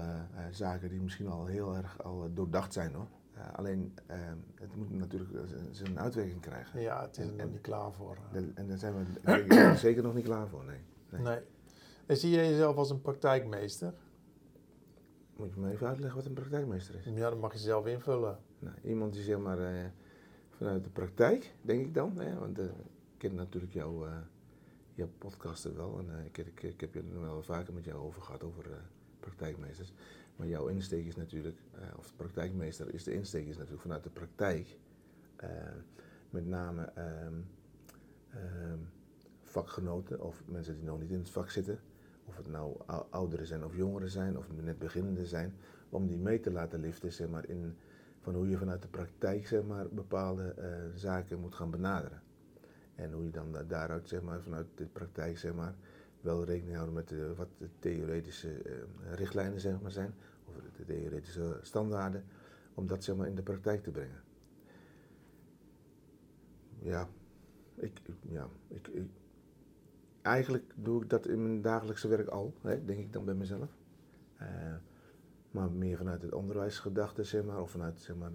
[0.51, 3.07] zaken die misschien al heel erg al doordacht zijn hoor.
[3.37, 4.17] Uh, alleen, uh,
[4.55, 5.31] het moet natuurlijk
[5.71, 6.81] zijn uitwerking krijgen.
[6.81, 8.17] Ja, het is er nog niet klaar voor.
[8.55, 8.95] en daar zijn
[9.25, 10.79] we zeker nog niet klaar voor, nee.
[11.11, 11.23] nee.
[11.23, 11.39] nee.
[12.07, 13.95] En zie je jezelf als een praktijkmeester?
[15.37, 17.05] Moet je me even uitleggen wat een praktijkmeester is?
[17.05, 18.39] Ja, dat mag je zelf invullen.
[18.59, 19.93] Nou, iemand die zeg maar
[20.49, 22.19] vanuit de praktijk, denk ik dan.
[22.19, 22.39] Hè?
[22.39, 22.71] Want ik
[23.17, 24.07] ken natuurlijk jouw,
[25.01, 25.99] jouw podcasten wel.
[25.99, 28.65] En ik, ik, ik, heb je wel vaker met jou over gehad, over
[29.21, 29.93] praktijkmeesters.
[30.37, 34.03] Maar jouw insteek is natuurlijk, uh, of de praktijkmeester is de insteek is natuurlijk vanuit
[34.03, 34.79] de praktijk.
[36.31, 38.73] Met name uh,
[39.43, 41.79] vakgenoten of mensen die nog niet in het vak zitten.
[42.25, 42.77] Of het nou
[43.11, 45.55] ouderen zijn of jongeren zijn of net beginnende zijn.
[45.89, 47.77] Om die mee te laten liften zeg maar, in
[48.21, 50.55] van hoe je vanuit de praktijk zeg maar, bepaalde
[50.95, 52.23] zaken moet gaan benaderen.
[53.01, 55.75] En hoe je dan daaruit zeg maar, vanuit de praktijk zeg maar,
[56.21, 60.15] wel rekening houden met de, wat de theoretische uh, richtlijnen zeg maar, zijn
[60.77, 62.25] de theoretische standaarden,
[62.75, 64.23] om dat zeg maar in de praktijk te brengen.
[66.79, 67.09] Ja,
[67.75, 69.09] ik, ja, ik, ik
[70.23, 73.79] eigenlijk doe ik dat in mijn dagelijkse werk al, hè, denk ik dan bij mezelf.
[74.41, 74.75] Uh,
[75.51, 78.33] maar meer vanuit het onderwijsgedachte, zeg maar, of vanuit zeg maar,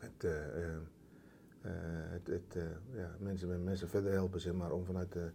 [0.00, 0.26] het,
[2.10, 2.56] het, het
[2.92, 5.30] ja, mensen, mensen verder helpen, zeg maar, om vanuit de,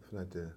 [0.00, 0.48] vanuit de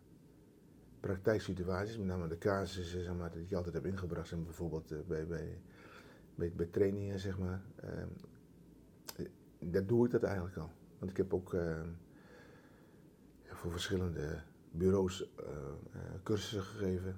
[1.02, 5.28] praktijksituaties, met name de casussen zeg maar, die ik altijd heb ingebracht, zijn bijvoorbeeld bij,
[5.28, 7.62] bij, bij, trainingen, zeg maar.
[7.84, 9.26] Uh,
[9.60, 10.70] daar doe ik dat eigenlijk al.
[11.00, 11.82] Want ik heb ook uh,
[13.44, 15.30] voor verschillende bureaus
[16.24, 17.16] cursussen gegeven.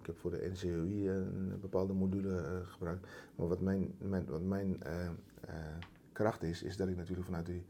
[0.00, 3.06] ik heb voor de NCOI een bepaalde module gebruikt.
[3.34, 4.78] Maar wat mijn, mijn, wat mijn
[6.12, 7.64] kracht is, is dat ik natuurlijk vanuit die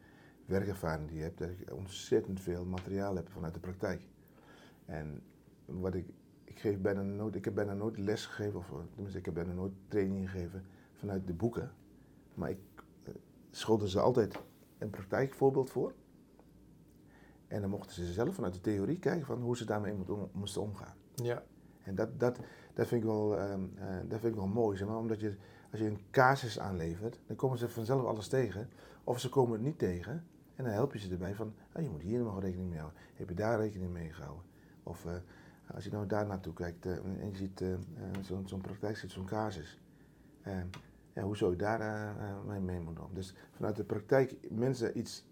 [0.46, 4.08] werkervaring die je hebt, dat ik ontzettend veel materiaal heb vanuit de praktijk.
[4.84, 5.22] En
[5.64, 6.06] wat ik,
[6.44, 9.52] ik geef bijna nooit, ik heb bijna nooit les gegeven, of tenminste ik heb bijna
[9.52, 11.72] nooit training gegeven vanuit de boeken.
[12.34, 12.58] Maar ik
[13.08, 13.14] uh,
[13.50, 14.38] schoolde ze altijd
[14.78, 15.92] een praktijkvoorbeeld voor.
[17.46, 19.94] En dan mochten ze zelf vanuit de theorie kijken van hoe ze daarmee
[20.32, 20.94] moesten omgaan.
[21.14, 21.42] Ja.
[21.82, 22.38] En dat, dat,
[22.74, 25.36] dat, vind ik wel, um, uh, dat vind ik wel mooi, zeg maar, omdat je,
[25.72, 28.68] als je een casus aanlevert, dan komen ze vanzelf alles tegen.
[29.04, 30.24] Of ze komen het niet tegen
[30.56, 33.00] en dan help je ze erbij van, oh, je moet hier nog rekening mee houden.
[33.14, 34.44] Heb je daar rekening mee gehouden?
[34.82, 35.12] Of uh,
[35.74, 37.64] als je nou daar naartoe kijkt uh, en je ziet
[38.20, 39.80] zo'n zo praktijk, zit zo'n casus.
[41.12, 42.14] Ja, hoe zou je daar
[42.46, 43.14] mee, mee moeten doen?
[43.14, 45.24] Dus vanuit de praktijk mensen iets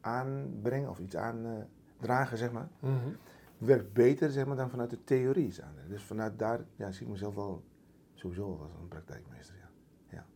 [0.00, 2.68] aanbrengen of iets aandragen, zeg maar.
[2.80, 3.16] Mm -hmm.
[3.58, 5.74] Werkt beter zeg maar, dan vanuit de theorie aan.
[5.88, 7.62] Dus vanuit daar ja, zie ik mezelf wel
[8.20, 9.56] sowieso wel als een praktijkmeester.
[9.56, 9.70] Ja.
[10.10, 10.26] Ja.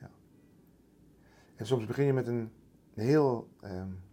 [0.00, 0.10] Ja.
[1.56, 2.52] En soms begin je met een
[2.94, 3.48] heel.
[3.64, 4.04] Um,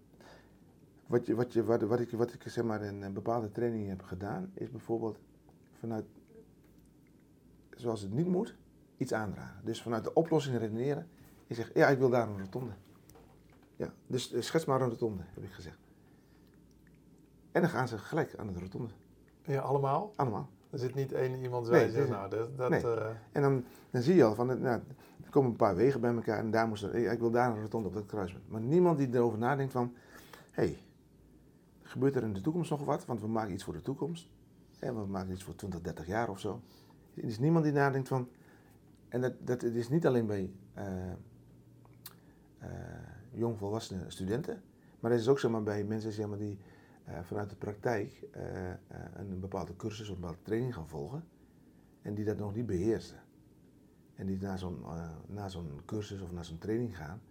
[1.07, 3.87] wat, je, wat, je, wat, wat, ik, wat ik zeg maar in een bepaalde training
[3.87, 5.19] heb gedaan, is bijvoorbeeld
[5.71, 6.05] vanuit,
[7.69, 8.55] zoals het niet moet,
[8.97, 9.65] iets aandragen.
[9.65, 11.07] Dus vanuit de oplossing redeneren.
[11.47, 12.73] Je zegt, ja, ik wil daar een rotonde.
[13.75, 15.79] Ja, dus schets maar een rotonde, heb ik gezegd.
[17.51, 18.93] En dan gaan ze gelijk aan de rotonde.
[19.43, 20.13] Ja, allemaal?
[20.15, 20.49] Allemaal.
[20.73, 22.57] Er zit niet één iemand bij nee, nou, dat...
[22.57, 22.83] dat nee.
[22.83, 23.05] uh...
[23.31, 24.81] En dan, dan zie je al van, nou,
[25.23, 27.61] er komen een paar wegen bij elkaar en daar moest er, ik wil daar een
[27.61, 28.49] rotonde op dat kruispunt.
[28.49, 29.93] Maar niemand die erover nadenkt van,
[30.51, 30.77] hé, hey,
[31.81, 33.05] gebeurt er in de toekomst nog wat?
[33.05, 34.27] Want we maken iets voor de toekomst.
[34.79, 36.61] En we maken iets voor 20, 30 jaar of zo.
[37.13, 38.29] Er is niemand die nadenkt van,
[39.09, 40.83] en dat, dat het is niet alleen bij uh,
[42.63, 42.67] uh,
[43.31, 44.61] jongvolwassenen studenten,
[44.99, 46.57] maar het is ook zeg maar, bij mensen zeg maar, die
[47.23, 48.75] vanuit de praktijk uh, uh,
[49.13, 51.23] een bepaalde cursus of een bepaalde training gaan volgen
[52.01, 53.21] en die dat nog niet beheersen.
[54.15, 54.85] En die naar zo'n
[55.27, 57.21] na zo'n cursus of naar zo'n training gaan.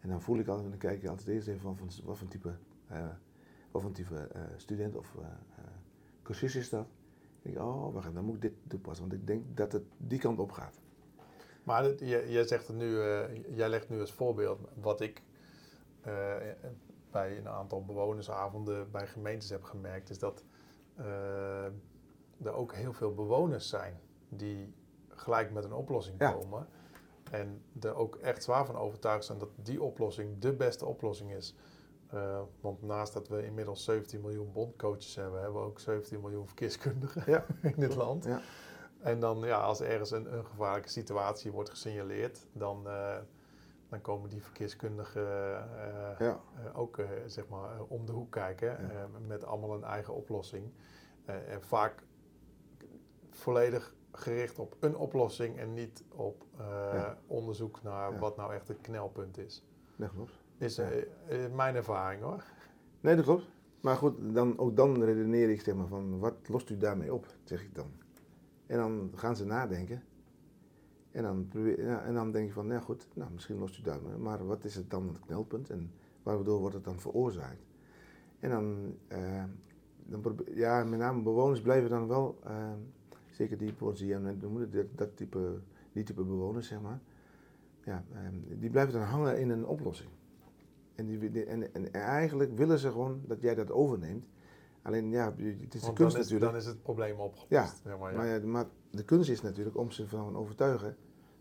[0.00, 2.28] En dan voel ik altijd, dan kijk ik altijd eerst even van, van wat voor
[2.28, 2.56] type,
[3.70, 5.16] wat voor type student of
[6.22, 6.86] cursus is dat.
[7.42, 10.18] Dan denk ik, oh dan moet ik dit toepassen, want ik denk dat het die
[10.18, 10.80] kant op gaat.
[11.64, 12.98] Maar jij zegt het nu,
[13.54, 15.22] jij legt nu als voorbeeld wat ik
[17.16, 20.44] bij een aantal bewonersavonden bij gemeentes heb gemerkt, is dat
[20.98, 21.64] uh,
[22.42, 24.74] er ook heel veel bewoners zijn die
[25.08, 26.32] gelijk met een oplossing ja.
[26.32, 26.68] komen.
[27.30, 31.54] En er ook echt zwaar van overtuigd zijn dat die oplossing de beste oplossing is.
[32.14, 36.46] Uh, want naast dat we inmiddels 17 miljoen bondcoaches hebben, hebben we ook 17 miljoen
[36.46, 37.46] verkeerskundigen ja.
[37.70, 38.24] in dit land.
[38.24, 38.40] Ja.
[39.00, 43.16] En dan, ja, als ergens een, een gevaarlijke situatie wordt gesignaleerd, dan, uh,
[43.88, 46.40] dan komen die verkeerskundigen uh, ja.
[46.64, 49.08] uh, ook uh, zeg maar, om de hoek kijken Ja.
[49.26, 50.72] met allemaal een eigen oplossing.
[51.24, 52.02] en vaak
[53.30, 57.18] volledig gericht op een oplossing en niet op Ja.
[57.26, 59.64] onderzoek naar wat nou echt het knelpunt is.
[59.96, 60.32] Dat klopt.
[60.58, 60.88] Is eh,
[61.54, 62.44] mijn ervaring hoor.
[63.00, 63.44] Nee, dat klopt.
[63.80, 67.26] Maar goed, dan, ook dan redeneer ik zeg maar van, wat lost u daarmee op,
[67.44, 67.90] zeg ik dan.
[68.66, 70.02] En dan gaan ze nadenken.
[71.16, 73.82] En dan, probeer, ja, en dan denk je van, nou goed, nou, misschien lost u
[73.82, 74.16] daarmee.
[74.16, 75.90] Maar wat is het dan het knelpunt en
[76.22, 77.62] waardoor wordt het dan veroorzaakt?
[78.40, 79.44] En dan, eh,
[80.06, 82.72] dan probeer, ja, met name bewoners blijven dan wel, eh,
[83.30, 85.58] zeker die politie en net noemde, dat, dat type,
[85.92, 87.00] die type bewoners zeg maar.
[87.84, 88.20] Ja, eh,
[88.60, 90.10] die blijven dan hangen in een oplossing.
[90.94, 94.26] En, die, die- en, en eigenlijk willen ze gewoon dat jij dat overneemt.
[94.82, 96.50] Alleen ja, het is de kunst dan is, natuurlijk.
[96.50, 97.50] dan is het probleem opgelost.
[97.50, 98.16] Ja, zeg maar, ja.
[98.16, 100.96] Maar, ja, de- maar de kunst is natuurlijk om ze ervan overtuigen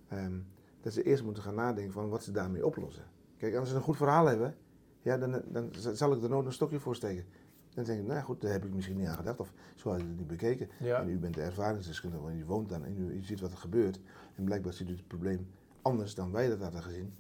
[0.08, 0.40] ehm,
[0.82, 3.04] dat ze eerst moeten gaan nadenken van wat ze daarmee oplossen.
[3.38, 4.56] Kijk, als ze een goed verhaal hebben,
[5.02, 7.26] ja, dan, dan zal ik er nooit een stokje voor steken.
[7.74, 10.00] Dan denk ik, nou goed, daar heb ik misschien niet aan gedacht of zo had
[10.00, 10.70] ik het niet bekeken.
[10.80, 11.02] Ja.
[11.02, 13.58] En u bent de ervaringsdeskundige, want u woont dan en u, u ziet wat er
[13.58, 14.00] gebeurt.
[14.36, 15.48] En blijkbaar ziet u het probleem
[15.82, 17.14] anders dan wij dat hadden gezien.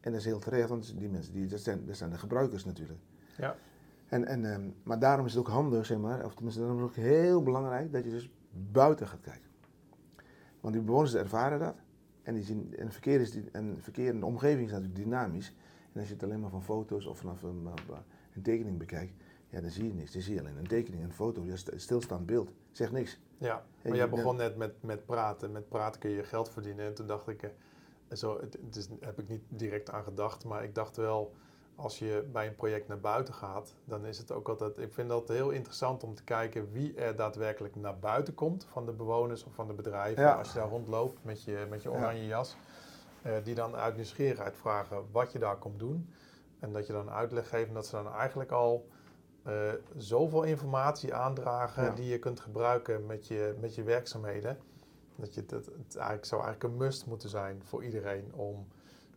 [0.00, 2.64] En dat is heel terecht, want die mensen, die, dat, zijn, dat zijn de gebruikers
[2.64, 3.00] natuurlijk.
[3.36, 3.56] Ja.
[4.06, 6.84] En, en, ehm, maar daarom is het ook handig, zeg maar, of tenminste, daarom is
[6.84, 8.30] het ook heel belangrijk dat je dus
[8.72, 9.50] buiten gaat kijken.
[10.60, 11.74] Want die bewoners ervaren dat.
[12.28, 15.54] En, die zien, en, verkeer is die, en verkeer in de omgeving is natuurlijk dynamisch.
[15.92, 17.96] En als je het alleen maar van foto's of vanaf een, eh,
[18.34, 19.12] een tekening bekijkt,
[19.48, 20.12] ja, dan zie je niks.
[20.12, 22.52] Dan zie je alleen een tekening, een foto, ja, st- stilstaand beeld.
[22.72, 23.20] Zegt niks.
[23.38, 25.52] Ja, maar jij begon net met, met praten.
[25.52, 26.86] Met praten kun je geld verdienen.
[26.86, 27.50] En toen dacht ik, eh,
[28.16, 31.34] zo, het, het is, heb ik niet direct aan gedacht, maar ik dacht wel,
[31.78, 35.08] als je bij een project naar buiten gaat, dan is het ook altijd, ik vind
[35.08, 39.44] dat heel interessant om te kijken wie er daadwerkelijk naar buiten komt van de bewoners
[39.44, 40.22] of van de bedrijven.
[40.22, 40.32] Ja.
[40.34, 41.96] Als je daar rondloopt met je, met je Ja.
[41.96, 42.56] oranje jas,
[43.22, 46.08] eh, die dan uit nieuwsgierigheid vragen wat je daar komt doen.
[46.58, 48.86] En dat je dan uitleg geeft en dat ze dan eigenlijk al
[49.42, 49.54] eh,
[49.96, 51.90] zoveel informatie aandragen Ja.
[51.94, 54.58] die je kunt gebruiken met je, met je werkzaamheden.
[55.16, 58.66] Dat je dat, het eigenlijk zou eigenlijk een must moeten zijn voor iedereen om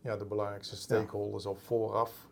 [0.00, 2.28] ja, de belangrijkste stakeholders al vooraf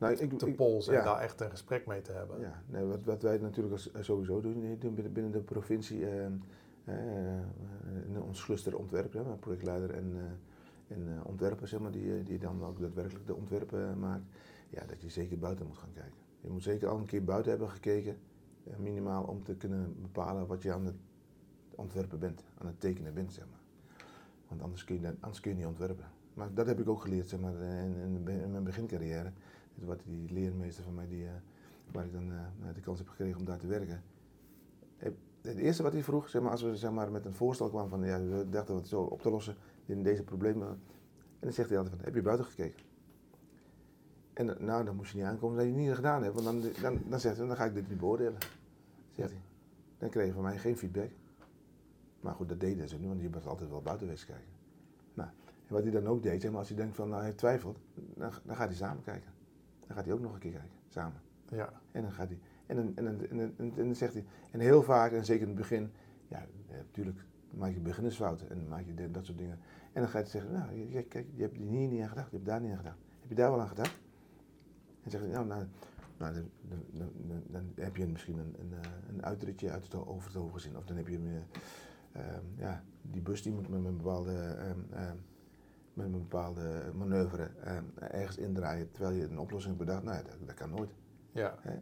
[0.00, 2.40] nou, ik, te polsen en daar echt een gesprek mee te hebben.
[2.40, 6.26] Ja, nee, wat, wat wij natuurlijk als, sowieso doen, doen binnen de provincie, uh,
[6.84, 10.16] uh, ons cluster ontwerper, projectleider en,
[10.88, 14.24] en ontwerper, zeg maar, die, die dan ook daadwerkelijk de ontwerpen maakt,
[14.70, 16.18] ja, dat je zeker buiten moet gaan kijken.
[16.40, 18.16] Je moet zeker al een keer buiten hebben gekeken,
[18.76, 20.96] minimaal om te kunnen bepalen wat je aan het
[21.70, 23.60] ontwerpen bent, aan het tekenen bent, zeg maar.
[24.48, 26.04] Want anders kun je, anders kun je niet ontwerpen.
[26.34, 29.32] Maar dat heb ik ook geleerd, zeg maar, in, in mijn begincarrière
[29.84, 31.30] wat die leermeester van mij, die, uh,
[31.92, 32.38] waar ik dan uh,
[32.74, 34.02] de kans heb gekregen om daar te werken.
[35.40, 37.90] Het eerste wat hij vroeg, zeg maar, als we zeg maar, met een voorstel kwamen
[37.90, 39.56] van, ja, we dachten het zo op te lossen
[39.86, 40.68] in deze problemen.
[40.68, 40.78] En
[41.40, 42.84] dan zegt hij altijd van, heb je buiten gekeken?
[44.32, 46.72] En nou, dan moest je niet aankomen dat je het niet gedaan hebt, want dan,
[46.82, 48.38] dan, dan zegt hij, dan ga ik dit niet beoordelen.
[49.12, 49.40] Zegt hij.
[49.98, 51.10] Dan kreeg je van mij geen feedback.
[52.20, 54.52] Maar goed, dat deden ze nu, want je bent altijd wel buitenwezen kijken.
[55.14, 55.28] Nou,
[55.66, 57.78] en wat hij dan ook deed, zeg maar, als hij denkt van, nou, hij twijfelt,
[57.94, 59.30] dan, dan gaat hij samen kijken.
[59.90, 61.20] Dan gaat hij ook nog een keer kijken, samen.
[61.48, 61.72] Ja.
[61.92, 62.38] En dan gaat hij.
[62.66, 64.24] En dan, en, dan, en, dan, en dan zegt hij.
[64.50, 65.90] En heel vaak, en zeker in het begin,
[66.28, 69.58] ja, natuurlijk maak je beginnersfouten en maak je dat soort dingen.
[69.92, 72.48] En dan gaat hij zeggen, nou, kijk, je hebt hier niet aan gedacht, je hebt
[72.48, 72.98] daar niet aan gedacht.
[73.20, 74.00] Heb je daar wel aan gedacht?
[75.02, 75.64] En zegt hij, nou, nou,
[76.16, 76.50] nou dan,
[76.92, 80.36] dan, dan, dan, heb je misschien een, een, eh, een uitritje uit het, over het
[80.36, 80.76] hoge zin.
[80.76, 82.22] Of dan heb je uh,
[82.56, 84.56] ja, die bus die moet met een bepaalde
[84.92, 85.10] uh,
[85.94, 90.02] met een bepaalde manoeuvre uh, ergens indraaien terwijl je een oplossing bedacht.
[90.02, 90.90] Nou, dat, dat kan nooit.
[91.32, 91.58] Ja.
[91.66, 91.72] Uh,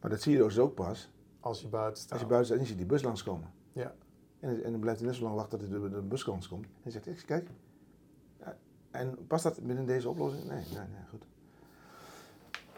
[0.00, 1.10] maar dat zie je dus ook pas.
[1.40, 2.12] Als je buiten staat.
[2.12, 3.50] Als je buiten staat en je ziet die bus langskomen.
[3.72, 3.94] Ja.
[4.40, 6.64] En, en dan blijft hij net zo lang wachten tot de, de bus langskomt.
[6.64, 7.48] En hij zegt, kijk.
[8.40, 8.56] Ja,
[8.90, 10.44] en past dat binnen deze oplossing?
[10.44, 11.26] Nee, nee, nee, goed.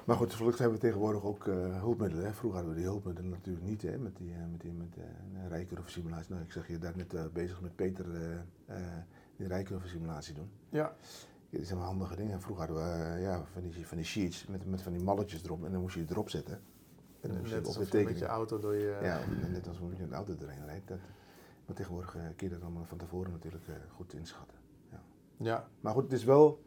[0.05, 2.25] Maar goed, gelukkig hebben we tegenwoordig ook uh, hulpmiddelen.
[2.25, 2.33] Hè.
[2.33, 5.49] Vroeger hadden we die hulpmiddelen natuurlijk niet, hè, met die, uh, met die met, uh,
[5.49, 6.33] rijker of simulatie.
[6.33, 8.07] Nou, ik zeg je daar net bezig met Peter
[9.37, 10.51] die rijkurve-simulatie doen.
[10.69, 10.95] Ja.
[11.51, 12.41] Dat zijn wel handige dingen.
[12.41, 15.45] Vroeger hadden we uh, ja, van, die, van die sheets met, met van die malletjes
[15.45, 16.61] erop en dan moest je het erop zetten.
[17.21, 18.99] En dan moest je op je met je auto door je...
[19.03, 19.21] Ja,
[19.51, 20.89] net als je een auto erin rijdt.
[20.89, 20.99] Dat,
[21.67, 24.59] maar tegenwoordig uh, kun je dat allemaal van tevoren natuurlijk uh, goed inschatten.
[24.91, 25.01] Ja.
[25.37, 25.69] ja.
[25.81, 26.63] Maar goed, het is wel...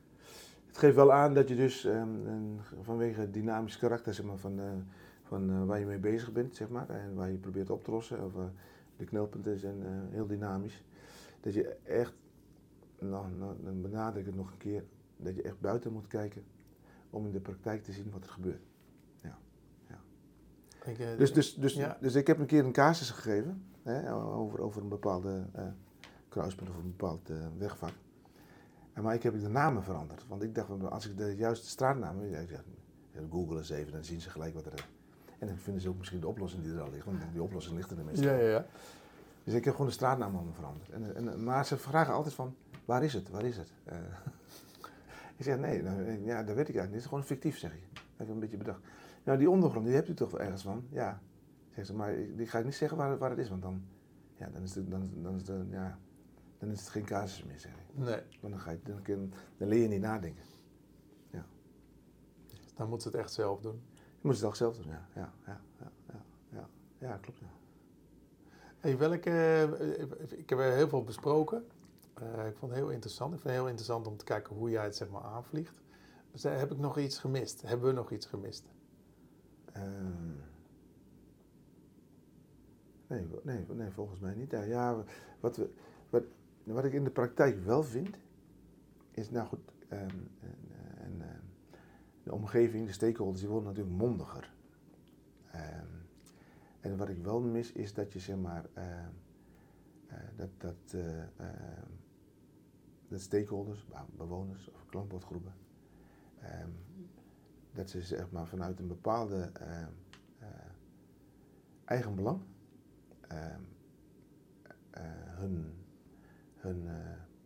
[0.68, 4.60] Het geeft wel aan dat je dus um, vanwege het dynamisch karakter zeg maar, van,
[5.24, 8.26] van waar je mee bezig bent, zeg maar, en waar je probeert op te lossen,
[8.26, 8.34] of
[8.98, 10.84] de knelpunten zijn heel dynamisch,
[11.40, 12.14] dat je echt
[13.00, 14.84] nou, nou, dan benadruk ik het nog een keer,
[15.18, 16.44] dat je echt buiten moet kijken
[17.10, 18.64] om in de praktijk te zien wat er gebeurt.
[19.22, 19.38] Ja.
[19.88, 20.00] ja.
[20.92, 21.98] Ik, uh, dus, dus, dus, ja.
[22.02, 25.62] dus ik heb een keer een casus gegeven hè, over, over een bepaalde uh,
[26.30, 27.94] kruispunt of een bepaald uh, wegvak.
[28.94, 30.28] En, maar ik heb de namen veranderd.
[30.28, 32.60] Want ik dacht, als ik de juiste straatnamen, ik
[33.30, 34.88] Google eens even, dan zien ze gelijk wat er is.
[35.40, 37.76] En dan vinden ze ook misschien de oplossing die er al ligt, want die oplossing
[37.76, 38.26] ligt er meestal.
[38.26, 38.66] Ja, ja, ja.
[39.48, 40.90] Dus ik heb gewoon de straatnaam allemaal veranderd.
[40.90, 43.72] En, en, maar ze vragen altijd van, waar is het, waar is het?
[43.90, 43.98] Uh,
[45.38, 46.94] ik zeg, nee, nou, ja, dat weet ik eigenlijk niet.
[46.94, 48.02] Het is gewoon fictief, zeg je.
[48.18, 48.82] Even een beetje bedacht.
[49.24, 50.88] Nou, die ondergrond, die hebt u toch wel ergens van?
[50.90, 51.22] Ja.
[51.70, 53.84] Zeg ze, maar die ga ik niet zeggen waar, waar het is, want dan,
[54.36, 56.00] ja, dan, is het, dan, dan, is het, ja,
[56.58, 58.02] dan is het geen casus meer, zeg je.
[58.02, 58.22] Nee.
[58.40, 60.44] Want dan, ga je, dan, dan leer je niet nadenken.
[61.30, 61.46] Ja.
[62.76, 63.82] Dan moet ze het echt zelf doen.
[63.94, 65.08] Je moet het toch zelf doen, ja.
[65.16, 66.68] Ja, ja, ja, ja, ja.
[66.98, 67.57] ja klopt, ja.
[68.96, 71.66] Welke, eh, ik heb heel veel besproken.
[72.22, 73.34] Uh, ik vond het heel interessant.
[73.34, 75.82] Ik vind het heel interessant om te kijken hoe jij het zeg maar aanvliegt.
[76.42, 77.62] Heb ik nog iets gemist?
[77.62, 78.66] Hebben we nog iets gemist?
[79.78, 80.44] Um,
[83.08, 84.52] nee, nee, nee, volgens mij niet.
[84.52, 85.04] Ja,
[85.40, 85.70] wat, we,
[86.10, 86.24] wat,
[86.64, 88.18] wat ik in de praktijk wel vind,
[89.12, 90.00] is nou goed, um,
[90.40, 90.58] en,
[90.98, 91.22] en,
[92.24, 94.54] de omgeving, de stakeholders, die worden natuurlijk mondiger.
[95.56, 95.97] Um,
[96.88, 98.84] en wat ik wel mis is dat je zeg maar, uh,
[100.08, 101.24] uh, dat, dat, uh,
[103.08, 103.86] dat stakeholders,
[104.18, 105.54] bewoners of klankbordgroepen,
[106.44, 106.76] um,
[107.74, 109.52] dat ze zeg maar vanuit een bepaalde
[111.86, 112.42] eigen belang
[113.32, 113.68] um,
[115.40, 115.74] hun,
[116.56, 116.88] hun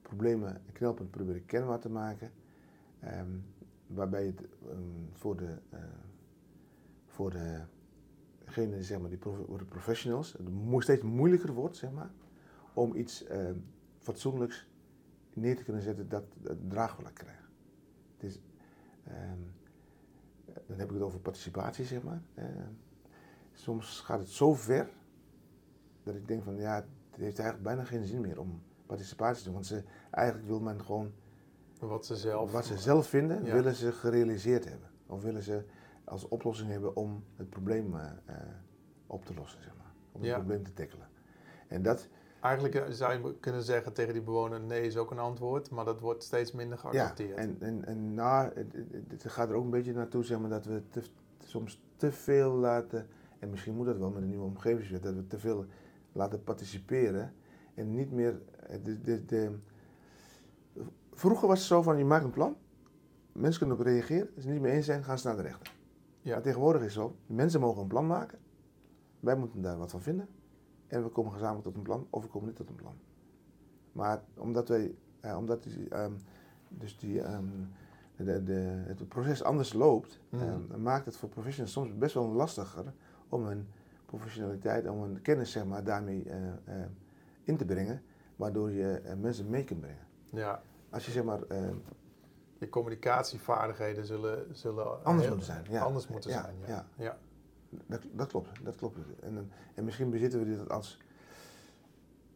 [0.01, 2.31] problemen en knelpunten proberen kenbaar te maken,
[3.03, 3.43] um,
[3.87, 4.47] waarbij het
[5.11, 5.57] voor de,
[7.05, 7.61] voor de
[8.55, 9.19] degene, zeg maar, die
[9.57, 10.49] de professionals, het
[10.83, 12.11] steeds moeilijker wordt, zeg maar,
[12.73, 13.49] om iets uh,
[13.97, 14.67] fatsoenlijks
[15.33, 17.49] neer te kunnen zetten dat het draagvlak krijgt.
[18.17, 18.23] Het
[19.07, 19.53] um,
[20.67, 22.21] dan heb ik het over participatie, zeg maar.
[22.35, 22.45] Uh,
[23.53, 24.89] soms gaat het zo ver
[26.03, 29.43] dat ik denk van ja, het heeft eigenlijk bijna geen zin meer om participatie te
[29.43, 29.53] doen.
[29.53, 31.11] Want ze, eigenlijk wil men gewoon
[31.79, 34.89] wat ze zelf, wat ze zelf vinden, willen ze gerealiseerd hebben.
[35.05, 35.63] Of willen ze
[36.11, 38.05] als oplossing hebben om het probleem uh,
[39.07, 39.91] op te lossen, zeg maar.
[40.11, 41.07] Om het probleem te tackelen.
[41.67, 42.07] En dat,
[42.41, 45.85] Eigenlijk eh, zou je kunnen zeggen tegen die bewoner: nee is ook een antwoord, maar
[45.85, 47.29] dat wordt steeds minder geaccepteerd.
[47.29, 48.51] Ja, en, en, en nou,
[49.07, 51.03] het, gaat er ook een beetje naartoe zeg maar, dat we te,
[51.39, 53.07] soms te veel laten,
[53.39, 55.65] en misschien moet dat wel met de nieuwe omgevingswet, dat we te veel
[56.11, 57.33] laten participeren
[57.73, 58.41] en niet meer.
[58.67, 59.57] eh, De, de, de,
[61.11, 62.55] vroeger was het zo van: je maakt een plan,
[63.31, 65.41] mensen kunnen ook reageren, als ze het niet mee eens zijn, gaan ze naar de
[65.41, 65.79] rechter.
[66.21, 66.33] Ja.
[66.33, 68.39] Maar tegenwoordig is het zo: mensen mogen een plan maken,
[69.19, 70.27] wij moeten daar wat van vinden
[70.87, 72.95] en we komen gezamenlijk tot een plan of we komen niet tot een plan.
[73.91, 76.13] Maar omdat wij, eh, omdat die, ehm,
[76.67, 77.45] dus die, ehm,
[78.15, 82.93] de, de, het proces anders loopt, ehm, maakt het voor professionals soms best wel lastiger
[83.29, 83.67] om hun
[84.05, 86.85] professionaliteit, om hun kennis zeg maar, daarmee eh, eh,
[87.43, 88.01] in te brengen,
[88.35, 90.07] waardoor je eh, mensen mee kunt brengen.
[90.29, 91.39] Ja, Als je zeg maar
[92.65, 95.65] je communicatievaardigheden zullen, zullen anders heel- moeten zijn.
[95.69, 95.81] Ja.
[95.81, 96.55] anders moeten Ja, zijn.
[96.59, 96.67] Ja.
[96.67, 96.85] ja.
[97.03, 97.17] Ja.
[97.87, 98.97] Dat, dat klopt, dat klopt.
[99.21, 100.97] En, en misschien bezitten we dit als.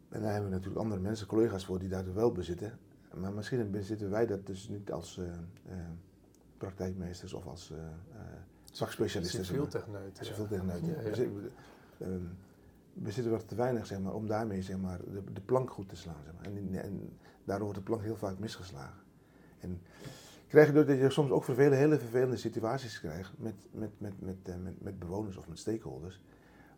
[0.08, 2.78] En daar hebben we natuurlijk andere mensen, collega's voor die dat wel bezitten.
[3.14, 5.76] Maar misschien bezitten wij dat dus niet als eh, eh,
[6.58, 7.86] praktijkmeesters of als eh, eh,
[8.72, 9.44] vakspecialisten.
[9.44, 9.66] zeg maar.
[9.70, 10.18] Civieltechneut.
[10.18, 10.86] Als ja.
[10.86, 11.08] Ja, ja.
[11.10, 11.52] we, zitten-
[11.98, 12.20] ehm,
[12.92, 15.88] we zitten wat te weinig zeg maar, om daarmee zeg maar, de, de plank goed
[15.88, 16.22] te slaan.
[16.24, 16.44] Zeg maar.
[16.44, 19.00] en, en daardoor wordt de plank heel vaak misgeslagen.
[19.58, 19.80] En
[20.46, 24.20] krijg je door dat je soms ook vervelende, hele vervelende situaties krijgt met, met, met,
[24.20, 26.22] met, eh, met, met bewoners of met stakeholders,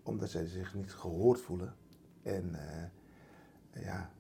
[0.03, 1.74] omdat zij zich niet gehoord voelen.
[2.22, 4.11] En, eh, ja,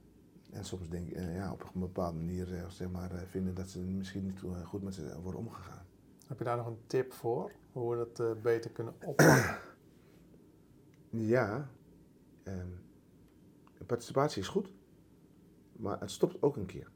[0.50, 4.24] en soms denk, eh, ja, op een bepaalde manier zeg maar, vinden dat ze misschien
[4.24, 5.86] niet goed met ze worden omgegaan.
[6.26, 7.52] Heb je daar nog een tip voor?
[7.72, 9.58] Hoe we dat beter kunnen oppakken?
[11.10, 11.70] Ja,
[12.42, 12.68] ehm,
[13.86, 14.72] participatie is goed,
[15.72, 16.90] maar het stopt ook een keer.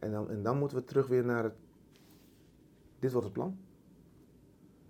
[0.00, 1.54] En dan, en dan moeten we terug weer naar het.
[2.98, 3.58] Dit wordt het plan.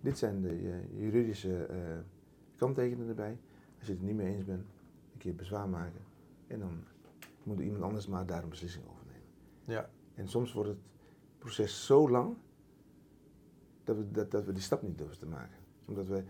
[0.01, 1.99] Dit zijn de eh, juridische eh,
[2.57, 3.39] kanttekeningen erbij.
[3.79, 4.67] Als je het er niet mee eens bent,
[5.13, 6.01] een keer bezwaar maken.
[6.47, 6.85] En dan
[7.43, 9.29] moet iemand anders maar daar een beslissing over nemen.
[9.65, 9.91] ja.
[10.15, 10.79] En soms wordt het
[11.39, 12.37] proces zo lang
[13.85, 15.59] dat we, dat, dat we die stap niet durven te maken.
[15.87, 16.25] Omdat we,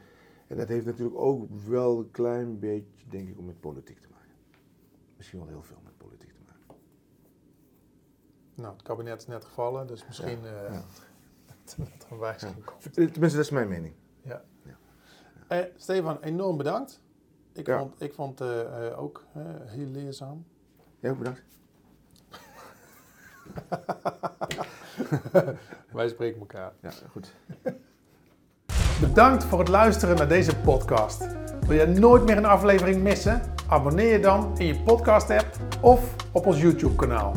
[0.47, 4.09] en dat heeft natuurlijk ook wel een klein beetje, denk ik, om met politiek te
[4.11, 4.35] maken.
[5.17, 6.77] Misschien wel heel veel met politiek te maken.
[8.61, 10.39] Nou, het kabinet is net gevallen, dus misschien
[11.77, 12.87] dat er een wijziging komt.
[12.87, 13.95] Eh, Tenminste, dat is mijn mening.
[14.23, 14.43] Ja.
[14.63, 14.77] Ja.
[15.49, 17.01] Eh, Stefan, enorm bedankt.
[17.53, 19.25] Ik vond, ik vond eh, eh, ook
[19.67, 20.45] heel leerzaam.
[20.99, 21.43] Ja, bedankt.
[25.93, 26.73] Wij spreken elkaar.
[26.81, 27.35] Ja, goed.
[29.01, 31.27] Bedankt voor het luisteren naar deze podcast.
[31.67, 33.43] Wil je nooit meer een aflevering missen?
[33.69, 37.33] Abonneer je dan in je podcast-app of op ons YouTube-kanaal.